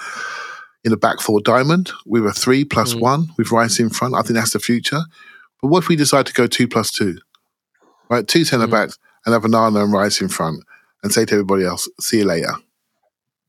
[0.82, 3.00] in a back four diamond with a three plus Mm.
[3.00, 4.14] one with Rice in front.
[4.14, 5.02] I think that's the future.
[5.60, 7.18] But what if we decide to go two plus two?
[8.08, 8.70] Right, two centre Mm.
[8.70, 10.64] backs and have Onana and Rice in front,
[11.02, 12.54] and say to everybody else, "See you later."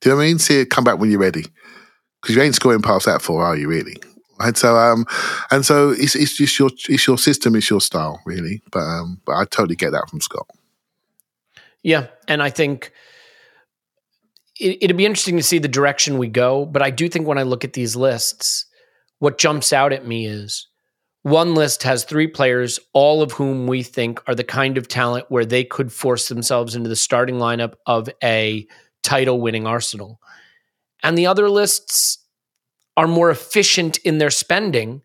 [0.02, 0.40] Do you know what I mean?
[0.40, 1.46] See, you come back when you're ready,
[2.22, 3.68] because you ain't scoring past that four, are you?
[3.70, 3.96] Really?
[4.42, 4.58] Right.
[4.58, 5.06] So, um,
[5.52, 8.64] and so it's it's just your it's your system, it's your style, really.
[8.72, 10.48] But um, but I totally get that from Scott.
[11.84, 12.92] Yeah, and I think
[14.60, 16.66] it, it'd be interesting to see the direction we go.
[16.66, 18.66] But I do think when I look at these lists,
[19.20, 20.66] what jumps out at me is
[21.22, 25.28] one list has three players, all of whom we think are the kind of talent
[25.30, 28.66] where they could force themselves into the starting lineup of a
[29.04, 30.20] title-winning Arsenal,
[31.04, 32.18] and the other lists
[33.02, 35.02] are more efficient in their spending,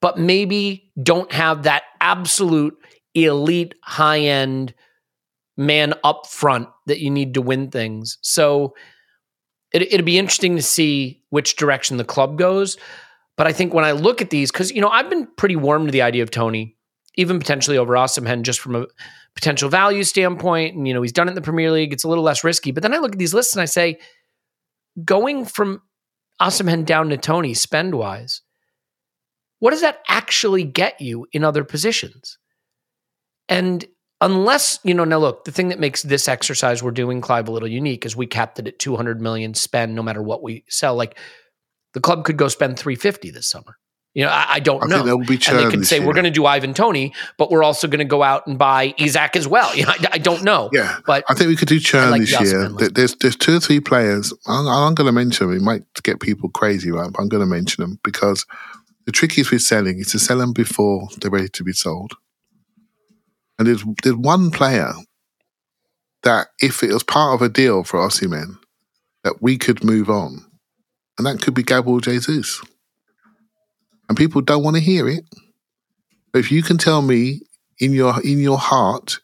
[0.00, 2.74] but maybe don't have that absolute
[3.14, 4.72] elite high-end
[5.54, 8.16] man up front that you need to win things.
[8.22, 8.74] So
[9.74, 12.78] it, it'd be interesting to see which direction the club goes.
[13.36, 15.84] But I think when I look at these, because you know I've been pretty warm
[15.84, 16.78] to the idea of Toney,
[17.16, 18.86] even potentially over Osimhen, just from a
[19.34, 20.74] potential value standpoint.
[20.74, 22.70] And you know he's done it in the Premier League; it's a little less risky.
[22.70, 23.98] But then I look at these lists and I say,
[25.04, 25.82] going from
[26.40, 28.42] Osimhen down to Toney spend wise,
[29.58, 32.38] what does that actually get you in other positions?
[33.48, 33.84] And
[34.20, 37.50] unless you know now look the thing that makes this exercise we're doing clive a
[37.50, 40.94] little unique is we capped it at 200 million spend no matter what we sell.
[40.94, 41.18] Like
[41.94, 43.76] the club could go spend 350 this summer
[44.14, 46.06] you know i, I don't I know think will be and they could say year.
[46.06, 48.94] we're going to do ivan toney but we're also going to go out and buy
[48.98, 51.68] isak as well you know, I, I don't know Yeah, but I think we could
[51.68, 52.68] do churn like this year.
[52.68, 54.32] There's there's two or three players.
[54.46, 55.56] I'm, I'm going to mention them.
[55.56, 57.10] It might get people crazy, right?
[57.12, 58.46] But I'm going to mention them because
[59.06, 62.14] the trick is with selling is to sell them before they're ready to be sold.
[63.58, 64.92] And there's there's one player
[66.22, 68.58] that if it was part of a deal for Osimhen,
[69.24, 70.44] that we could move on,
[71.18, 72.60] and that could be Gabriel Jesus.
[74.10, 75.24] And people don't want to hear it.
[76.32, 77.40] But if you can tell me
[77.78, 79.20] in your in your heart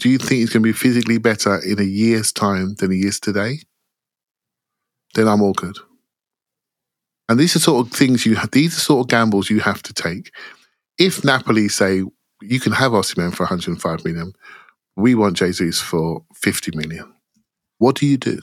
[0.00, 3.00] do you think he's going to be physically better in a year's time than he
[3.00, 3.58] is today?
[5.14, 5.76] Then I'm all good.
[7.28, 9.82] And these are sort of things you have, these are sort of gambles you have
[9.82, 10.32] to take.
[10.98, 12.02] If Napoli say
[12.40, 14.32] you can have Osimhen for 105 million,
[14.96, 17.12] we want Jesus for 50 million.
[17.76, 18.40] What do you do?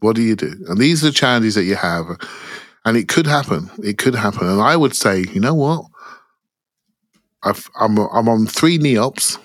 [0.00, 0.64] What do you do?
[0.66, 2.06] And these are the challenges that you have.
[2.86, 3.68] And it could happen.
[3.82, 4.46] It could happen.
[4.46, 5.84] And I would say, you know what?
[7.42, 9.38] I've, I'm I'm on three neops.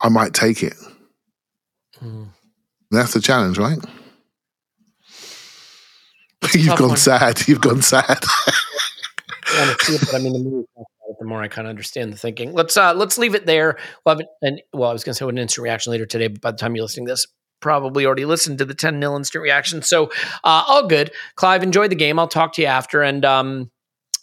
[0.00, 0.74] I might take it.
[2.02, 2.28] Mm.
[2.90, 3.78] That's the challenge, right?
[6.54, 6.96] You've gone one.
[6.96, 7.46] sad.
[7.48, 8.24] You've gone sad.
[9.48, 11.26] I want to see it, but I mean, the more we talk about it, the
[11.26, 12.52] more I kind of understand the thinking.
[12.52, 13.78] Let's uh, let's leave it there.
[14.04, 16.26] We'll have an, an well, I was going to say an instant reaction later today,
[16.26, 17.26] but by the time you're listening to this,
[17.60, 19.82] probably already listened to the 10 0 instant reaction.
[19.82, 20.10] So
[20.44, 21.10] uh, all good.
[21.36, 22.18] Clive, enjoy the game.
[22.18, 23.70] I'll talk to you after, and um,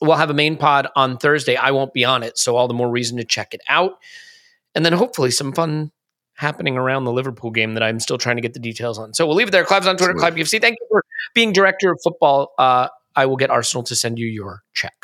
[0.02, 1.56] we'll have a main pod on Thursday.
[1.56, 3.94] I won't be on it, so all the more reason to check it out,
[4.76, 5.92] and then hopefully some fun
[6.36, 9.14] happening around the Liverpool game that I'm still trying to get the details on.
[9.14, 9.64] So we'll leave it there.
[9.64, 10.60] Clive's on Twitter, Clive UFC.
[10.60, 11.04] Thank you for
[11.34, 12.54] being director of football.
[12.58, 14.96] Uh, I will get Arsenal to send you your check.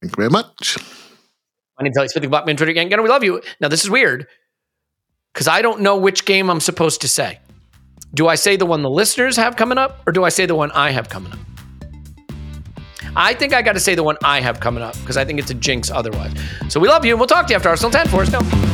[0.00, 0.76] Thank you very much.
[1.78, 2.28] My name's Elliot Smith.
[2.30, 2.88] Block me on Twitter again.
[2.88, 3.40] Gunner, we love you.
[3.60, 4.26] Now, this is weird
[5.32, 7.38] because I don't know which game I'm supposed to say.
[8.14, 10.54] Do I say the one the listeners have coming up or do I say the
[10.54, 11.38] one I have coming up?
[13.16, 15.40] I think I got to say the one I have coming up because I think
[15.40, 16.32] it's a jinx otherwise.
[16.68, 18.08] So we love you, and we'll talk to you after Arsenal 10.
[18.08, 18.73] Forrest Gump.